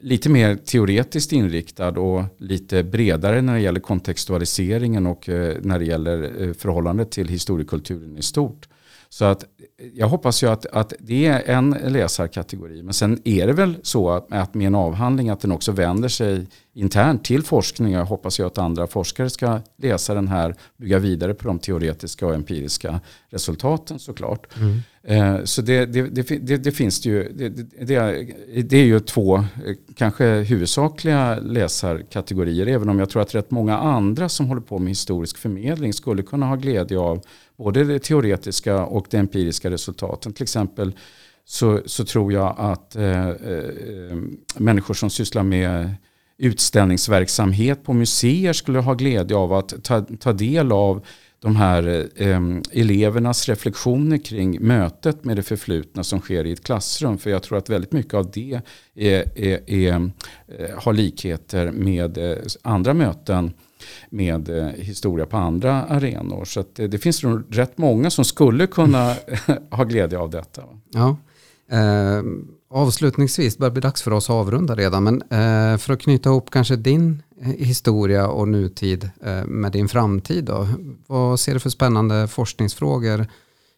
lite 0.00 0.28
mer 0.28 0.56
teoretiskt 0.56 1.32
inriktad 1.32 1.88
och 1.88 2.24
lite 2.38 2.82
bredare 2.82 3.42
när 3.42 3.54
det 3.54 3.60
gäller 3.60 3.80
kontextualiseringen 3.80 5.06
och 5.06 5.28
eh, 5.28 5.56
när 5.62 5.78
det 5.78 5.84
gäller 5.84 6.42
eh, 6.42 6.52
förhållandet 6.52 7.10
till 7.10 7.28
historiekulturen 7.28 8.16
i 8.16 8.22
stort. 8.22 8.68
Så 9.08 9.24
att 9.24 9.42
eh, 9.42 9.48
jag 9.94 10.08
hoppas 10.08 10.42
ju 10.42 10.46
att, 10.46 10.66
att 10.66 10.92
det 10.98 11.26
är 11.26 11.42
en 11.50 11.76
läsarkategori. 11.84 12.82
Men 12.82 12.94
sen 12.94 13.20
är 13.24 13.46
det 13.46 13.52
väl 13.52 13.76
så 13.82 14.10
att, 14.10 14.32
att 14.32 14.54
med 14.54 14.66
en 14.66 14.74
avhandling 14.74 15.28
att 15.28 15.40
den 15.40 15.52
också 15.52 15.72
vänder 15.72 16.08
sig 16.08 16.46
internt 16.74 17.24
till 17.24 17.42
forskning. 17.42 17.92
Jag 17.92 18.04
hoppas 18.04 18.40
ju 18.40 18.46
att 18.46 18.58
andra 18.58 18.86
forskare 18.86 19.30
ska 19.30 19.60
läsa 19.76 20.14
den 20.14 20.28
här, 20.28 20.54
bygga 20.76 20.98
vidare 20.98 21.34
på 21.34 21.48
de 21.48 21.58
teoretiska 21.58 22.26
och 22.26 22.34
empiriska 22.34 23.00
resultaten 23.30 23.98
såklart. 23.98 24.56
Mm. 24.56 24.80
Eh, 25.08 25.44
så 25.44 25.62
det, 25.62 25.86
det, 25.86 26.02
det, 26.02 26.56
det, 26.56 26.72
finns 26.72 27.00
det 27.00 27.08
ju, 27.08 27.28
det, 28.62 28.76
är 28.76 28.84
ju 28.84 29.00
två 29.00 29.36
eh, 29.36 29.44
kanske 29.94 30.24
huvudsakliga 30.24 31.38
läsarkategorier. 31.40 32.66
Även 32.66 32.88
om 32.88 32.98
jag 32.98 33.10
tror 33.10 33.22
att 33.22 33.34
rätt 33.34 33.50
många 33.50 33.78
andra 33.78 34.28
som 34.28 34.46
håller 34.46 34.60
på 34.60 34.78
med 34.78 34.88
historisk 34.88 35.38
förmedling 35.38 35.92
skulle 35.92 36.22
kunna 36.22 36.46
ha 36.46 36.56
glädje 36.56 36.98
av 36.98 37.22
både 37.56 37.84
det 37.84 37.98
teoretiska 37.98 38.84
och 38.84 39.06
det 39.10 39.18
empiriska 39.18 39.70
resultaten. 39.70 40.32
Till 40.32 40.42
exempel 40.42 40.92
så, 41.44 41.80
så 41.86 42.04
tror 42.04 42.32
jag 42.32 42.54
att 42.58 42.96
eh, 42.96 43.28
eh, 43.28 44.16
människor 44.56 44.94
som 44.94 45.10
sysslar 45.10 45.42
med 45.42 45.94
utställningsverksamhet 46.38 47.84
på 47.84 47.92
museer 47.92 48.52
skulle 48.52 48.78
ha 48.78 48.94
glädje 48.94 49.36
av 49.36 49.52
att 49.52 49.84
ta, 49.84 50.00
ta 50.00 50.32
del 50.32 50.72
av 50.72 51.06
de 51.40 51.56
här 51.56 52.08
eh, 52.16 52.40
elevernas 52.72 53.48
reflektioner 53.48 54.18
kring 54.18 54.66
mötet 54.66 55.24
med 55.24 55.36
det 55.36 55.42
förflutna 55.42 56.04
som 56.04 56.20
sker 56.20 56.44
i 56.44 56.52
ett 56.52 56.64
klassrum. 56.64 57.18
För 57.18 57.30
jag 57.30 57.42
tror 57.42 57.58
att 57.58 57.70
väldigt 57.70 57.92
mycket 57.92 58.14
av 58.14 58.30
det 58.30 58.60
är, 58.94 59.38
är, 59.38 59.70
är, 59.70 60.10
eh, 60.48 60.78
har 60.78 60.92
likheter 60.92 61.70
med 61.70 62.18
eh, 62.18 62.36
andra 62.62 62.94
möten 62.94 63.52
med 64.10 64.48
eh, 64.48 64.66
historia 64.66 65.26
på 65.26 65.36
andra 65.36 65.82
arenor. 65.82 66.44
Så 66.44 66.64
det, 66.74 66.82
eh, 66.82 66.88
det, 66.88 66.98
finns 66.98 67.22
nog 67.22 67.44
rätt 67.50 67.78
många 67.78 68.10
som 68.10 68.24
skulle 68.24 68.66
kunna 68.66 69.14
ha 69.70 69.84
glädje 69.84 70.18
av 70.18 70.30
detta. 70.30 70.62
Ja. 70.90 71.16
Eh, 71.70 72.22
avslutningsvis, 72.70 73.54
det 73.56 73.60
börjar 73.60 73.72
bli 73.72 73.80
dags 73.80 74.02
för 74.02 74.10
oss 74.10 74.30
att 74.30 74.34
avrunda 74.34 74.74
redan, 74.74 75.04
men 75.04 75.22
eh, 75.22 75.78
för 75.78 75.92
att 75.92 76.00
knyta 76.00 76.30
ihop 76.30 76.50
kanske 76.50 76.76
din 76.76 77.22
historia 77.42 78.28
och 78.28 78.48
nutid 78.48 79.10
eh, 79.22 79.44
med 79.44 79.72
din 79.72 79.88
framtid 79.88 80.44
då. 80.44 80.68
Vad 81.06 81.40
ser 81.40 81.54
du 81.54 81.60
för 81.60 81.70
spännande 81.70 82.28
forskningsfrågor 82.28 83.26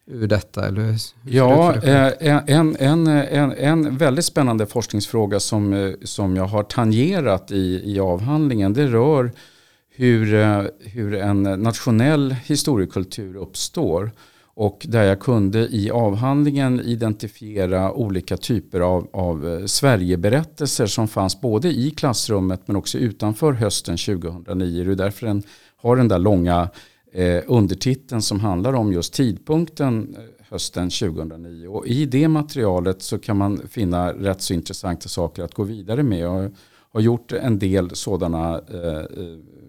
ur 0.07 0.27
detta? 0.27 0.67
Eller 0.67 0.97
ja, 1.27 1.75
eh, 1.75 2.13
en, 2.47 2.77
en, 2.79 3.07
en, 3.07 3.53
en 3.53 3.97
väldigt 3.97 4.25
spännande 4.25 4.67
forskningsfråga 4.67 5.41
som, 5.41 5.73
eh, 5.73 5.93
som 6.05 6.37
jag 6.37 6.47
har 6.47 6.63
tangerat 6.63 7.51
i, 7.51 7.83
i 7.85 8.01
avhandlingen 8.01 8.73
det 8.73 8.87
rör 8.87 9.33
hur, 9.91 10.27
hur 10.89 11.15
en 11.15 11.43
nationell 11.43 12.33
historiekultur 12.45 13.37
uppstår. 13.37 14.11
Och 14.61 14.87
där 14.89 15.03
jag 15.03 15.21
kunde 15.21 15.59
i 15.59 15.91
avhandlingen 15.91 16.81
identifiera 16.81 17.93
olika 17.93 18.37
typer 18.37 18.81
av, 18.81 19.09
av 19.13 19.49
eh, 19.49 19.67
Sverigeberättelser 19.67 20.87
som 20.87 21.09
fanns 21.09 21.41
både 21.41 21.69
i 21.69 21.91
klassrummet 21.91 22.61
men 22.67 22.77
också 22.77 22.99
utanför 22.99 23.53
hösten 23.53 23.97
2009. 23.97 24.85
Det 24.85 24.93
är 24.93 24.95
därför 24.95 25.27
den 25.27 25.43
har 25.77 25.97
den 25.97 26.09
där 26.09 26.19
långa 26.19 26.69
eh, 27.13 27.43
undertiteln 27.47 28.23
som 28.23 28.41
handlar 28.41 28.73
om 28.73 28.93
just 28.93 29.15
tidpunkten 29.15 30.17
eh, 30.19 30.45
hösten 30.51 30.91
2009. 30.91 31.69
Och 31.69 31.87
i 31.87 32.07
det 32.07 32.29
materialet 32.29 33.03
så 33.03 33.19
kan 33.19 33.37
man 33.37 33.61
finna 33.69 34.13
rätt 34.13 34.43
så 34.43 34.55
intressanta 34.55 35.09
saker 35.09 35.43
att 35.43 35.55
gå 35.55 35.63
vidare 35.63 36.03
med. 36.03 36.19
Jag 36.19 36.51
har 36.93 37.01
gjort 37.01 37.33
en 37.33 37.59
del 37.59 37.91
sådana 37.97 38.59
Eh, 38.59 38.99
eh 38.99 39.60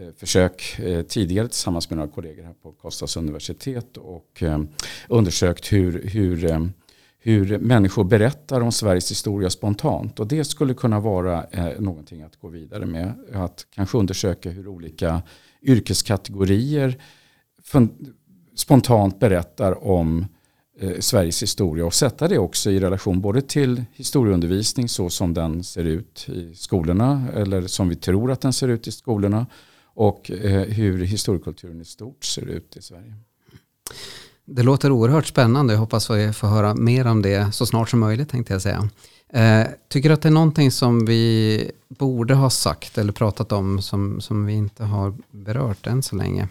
Eh, 0.00 0.08
försök 0.16 0.78
eh, 0.78 1.02
tidigare 1.02 1.48
tillsammans 1.48 1.90
med 1.90 1.96
några 1.96 2.10
kollegor 2.10 2.42
här 2.42 2.52
på 2.52 2.72
Karlstads 2.72 3.16
universitet 3.16 3.96
och 3.96 4.42
eh, 4.42 4.60
undersökt 5.08 5.72
hur, 5.72 6.02
hur, 6.08 6.70
hur 7.18 7.58
människor 7.58 8.04
berättar 8.04 8.60
om 8.60 8.72
Sveriges 8.72 9.10
historia 9.10 9.50
spontant. 9.50 10.20
Och 10.20 10.26
det 10.26 10.44
skulle 10.44 10.74
kunna 10.74 11.00
vara 11.00 11.46
någonting 11.78 12.22
att 12.22 12.36
gå 12.36 12.48
vidare 12.48 12.86
med. 12.86 13.12
Att 13.32 13.66
kanske 13.74 13.98
undersöka 13.98 14.50
hur 14.50 14.68
olika 14.68 15.22
yrkeskategorier 15.62 17.02
spontant 18.56 19.20
berättar 19.20 19.84
om 19.84 20.26
Sveriges 20.98 21.42
historia 21.42 21.86
och 21.86 21.94
sätta 21.94 22.28
det 22.28 22.38
också 22.38 22.70
i 22.70 22.80
relation 22.80 23.20
både 23.20 23.42
till 23.42 23.84
historieundervisning 23.92 24.88
så 24.88 25.10
som 25.10 25.34
den 25.34 25.64
ser 25.64 25.84
ut 25.84 26.28
i 26.28 26.54
skolorna 26.54 27.28
eller 27.34 27.66
som 27.66 27.88
vi 27.88 27.96
tror 27.96 28.30
att 28.30 28.40
den 28.40 28.52
ser 28.52 28.68
ut 28.68 28.86
i 28.86 28.92
skolorna 28.92 29.46
och 29.96 30.30
eh, 30.30 30.62
hur 30.62 31.04
historiekulturen 31.04 31.80
i 31.80 31.84
stort 31.84 32.24
ser 32.24 32.46
ut 32.46 32.76
i 32.76 32.82
Sverige. 32.82 33.14
Det 34.44 34.62
låter 34.62 34.90
oerhört 34.90 35.26
spännande. 35.26 35.72
Jag 35.72 35.80
hoppas 35.80 36.10
vi 36.10 36.32
får 36.32 36.48
höra 36.48 36.74
mer 36.74 37.06
om 37.06 37.22
det 37.22 37.54
så 37.54 37.66
snart 37.66 37.88
som 37.88 38.00
möjligt 38.00 38.28
tänkte 38.28 38.52
jag 38.52 38.62
säga. 38.62 38.88
Eh, 39.32 39.66
tycker 39.88 40.08
du 40.08 40.12
att 40.14 40.22
det 40.22 40.28
är 40.28 40.32
någonting 40.32 40.70
som 40.70 41.06
vi 41.06 41.70
borde 41.88 42.34
ha 42.34 42.50
sagt 42.50 42.98
eller 42.98 43.12
pratat 43.12 43.52
om 43.52 43.82
som, 43.82 44.20
som 44.20 44.46
vi 44.46 44.52
inte 44.52 44.84
har 44.84 45.14
berört 45.30 45.86
än 45.86 46.02
så 46.02 46.16
länge? 46.16 46.48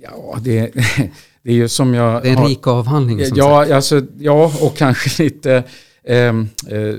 Ja, 0.00 0.38
det, 0.40 0.72
det 1.42 1.50
är 1.50 1.54
ju 1.54 1.68
som 1.68 1.94
jag... 1.94 2.22
Det 2.22 2.28
är 2.28 2.36
en 2.36 2.46
rik 2.46 2.66
avhandling. 2.66 3.26
Som 3.26 3.38
ja, 3.38 3.60
sagt. 3.60 3.72
Alltså, 3.72 4.02
ja, 4.18 4.52
och 4.60 4.76
kanske 4.76 5.22
lite... 5.22 5.64
Eh, 6.02 6.36
eh, 6.66 6.94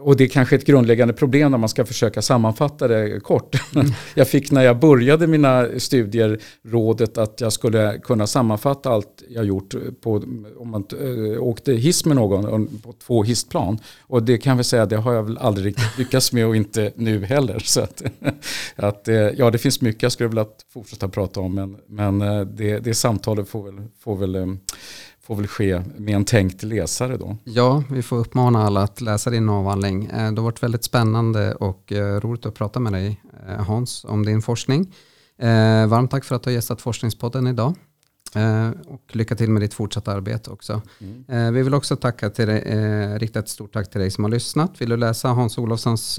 och 0.00 0.16
det 0.16 0.24
är 0.24 0.28
kanske 0.28 0.56
ett 0.56 0.64
grundläggande 0.64 1.14
problem 1.14 1.50
när 1.50 1.58
man 1.58 1.68
ska 1.68 1.84
försöka 1.84 2.22
sammanfatta 2.22 2.88
det 2.88 3.20
kort. 3.20 3.74
Mm. 3.74 3.86
Jag 4.14 4.28
fick 4.28 4.50
när 4.50 4.62
jag 4.62 4.78
började 4.78 5.26
mina 5.26 5.66
studier 5.78 6.38
rådet 6.64 7.18
att 7.18 7.40
jag 7.40 7.52
skulle 7.52 7.98
kunna 7.98 8.26
sammanfatta 8.26 8.90
allt 8.90 9.22
jag 9.28 9.44
gjort 9.44 9.74
på, 10.00 10.22
om 10.56 10.70
man 10.70 10.84
äh, 11.00 11.42
åkte 11.42 11.72
hiss 11.72 12.04
med 12.04 12.16
någon 12.16 12.80
på 12.84 12.92
två 12.92 13.22
hissplan. 13.22 13.78
Och 14.00 14.22
det 14.22 14.38
kan 14.38 14.56
vi 14.56 14.64
säga, 14.64 14.86
det 14.86 14.96
har 14.96 15.12
jag 15.12 15.22
väl 15.22 15.38
aldrig 15.38 15.66
riktigt 15.66 15.98
lyckats 15.98 16.32
med 16.32 16.46
och 16.46 16.56
inte 16.56 16.92
nu 16.96 17.24
heller. 17.24 17.58
Så 17.58 17.80
att, 17.80 18.02
att, 18.76 19.08
eh, 19.08 19.14
ja, 19.14 19.50
det 19.50 19.58
finns 19.58 19.80
mycket 19.80 20.02
jag 20.02 20.12
skulle 20.12 20.28
vilja 20.28 20.46
fortsätta 20.72 21.08
prata 21.08 21.40
om 21.40 21.54
men, 21.54 21.76
men 21.86 22.22
eh, 22.22 22.40
det, 22.40 22.78
det 22.78 22.94
samtalet 22.94 23.48
får 23.48 23.62
väl, 23.62 23.82
får 24.00 24.16
väl 24.16 24.58
får 25.28 25.36
väl 25.36 25.46
ske 25.46 25.82
med 25.96 26.14
en 26.14 26.24
tänkt 26.24 26.62
läsare 26.62 27.16
då. 27.16 27.36
Ja, 27.44 27.84
vi 27.90 28.02
får 28.02 28.16
uppmana 28.16 28.62
alla 28.62 28.82
att 28.82 29.00
läsa 29.00 29.30
din 29.30 29.48
avhandling. 29.48 30.04
Eh, 30.06 30.32
det 30.32 30.40
har 30.40 30.44
varit 30.44 30.62
väldigt 30.62 30.84
spännande 30.84 31.54
och 31.54 31.92
eh, 31.92 32.20
roligt 32.20 32.46
att 32.46 32.54
prata 32.54 32.80
med 32.80 32.92
dig 32.92 33.20
eh, 33.48 33.64
Hans 33.64 34.04
om 34.04 34.26
din 34.26 34.42
forskning. 34.42 34.94
Varmt 35.88 36.10
tack 36.10 36.24
för 36.24 36.34
att 36.34 36.42
du 36.42 36.50
har 36.50 36.54
gästat 36.54 36.80
Forskningspodden 36.80 37.46
idag. 37.46 37.74
Och 38.86 39.16
lycka 39.16 39.36
till 39.36 39.50
med 39.50 39.62
ditt 39.62 39.74
fortsatta 39.74 40.12
arbete 40.12 40.50
också. 40.50 40.82
Mm. 41.00 41.54
Vi 41.54 41.62
vill 41.62 41.74
också 41.74 41.96
tacka 41.96 42.30
till 42.30 42.46
dig, 42.46 43.18
rikta 43.18 43.38
ett 43.38 43.48
stort 43.48 43.72
tack 43.72 43.90
till 43.90 44.00
dig 44.00 44.10
som 44.10 44.24
har 44.24 44.30
lyssnat. 44.30 44.80
Vill 44.80 44.88
du 44.88 44.96
läsa 44.96 45.28
Hans 45.28 45.58
Olofssons 45.58 46.18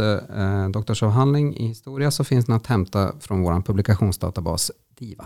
doktorsavhandling 0.73 1.57
i 1.57 1.67
historia 1.67 2.11
så 2.11 2.23
finns 2.23 2.45
den 2.45 2.55
att 2.55 2.67
hämta 2.67 3.13
från 3.19 3.41
vår 3.41 3.61
publikationsdatabas 3.61 4.71
DIVA. 4.99 5.25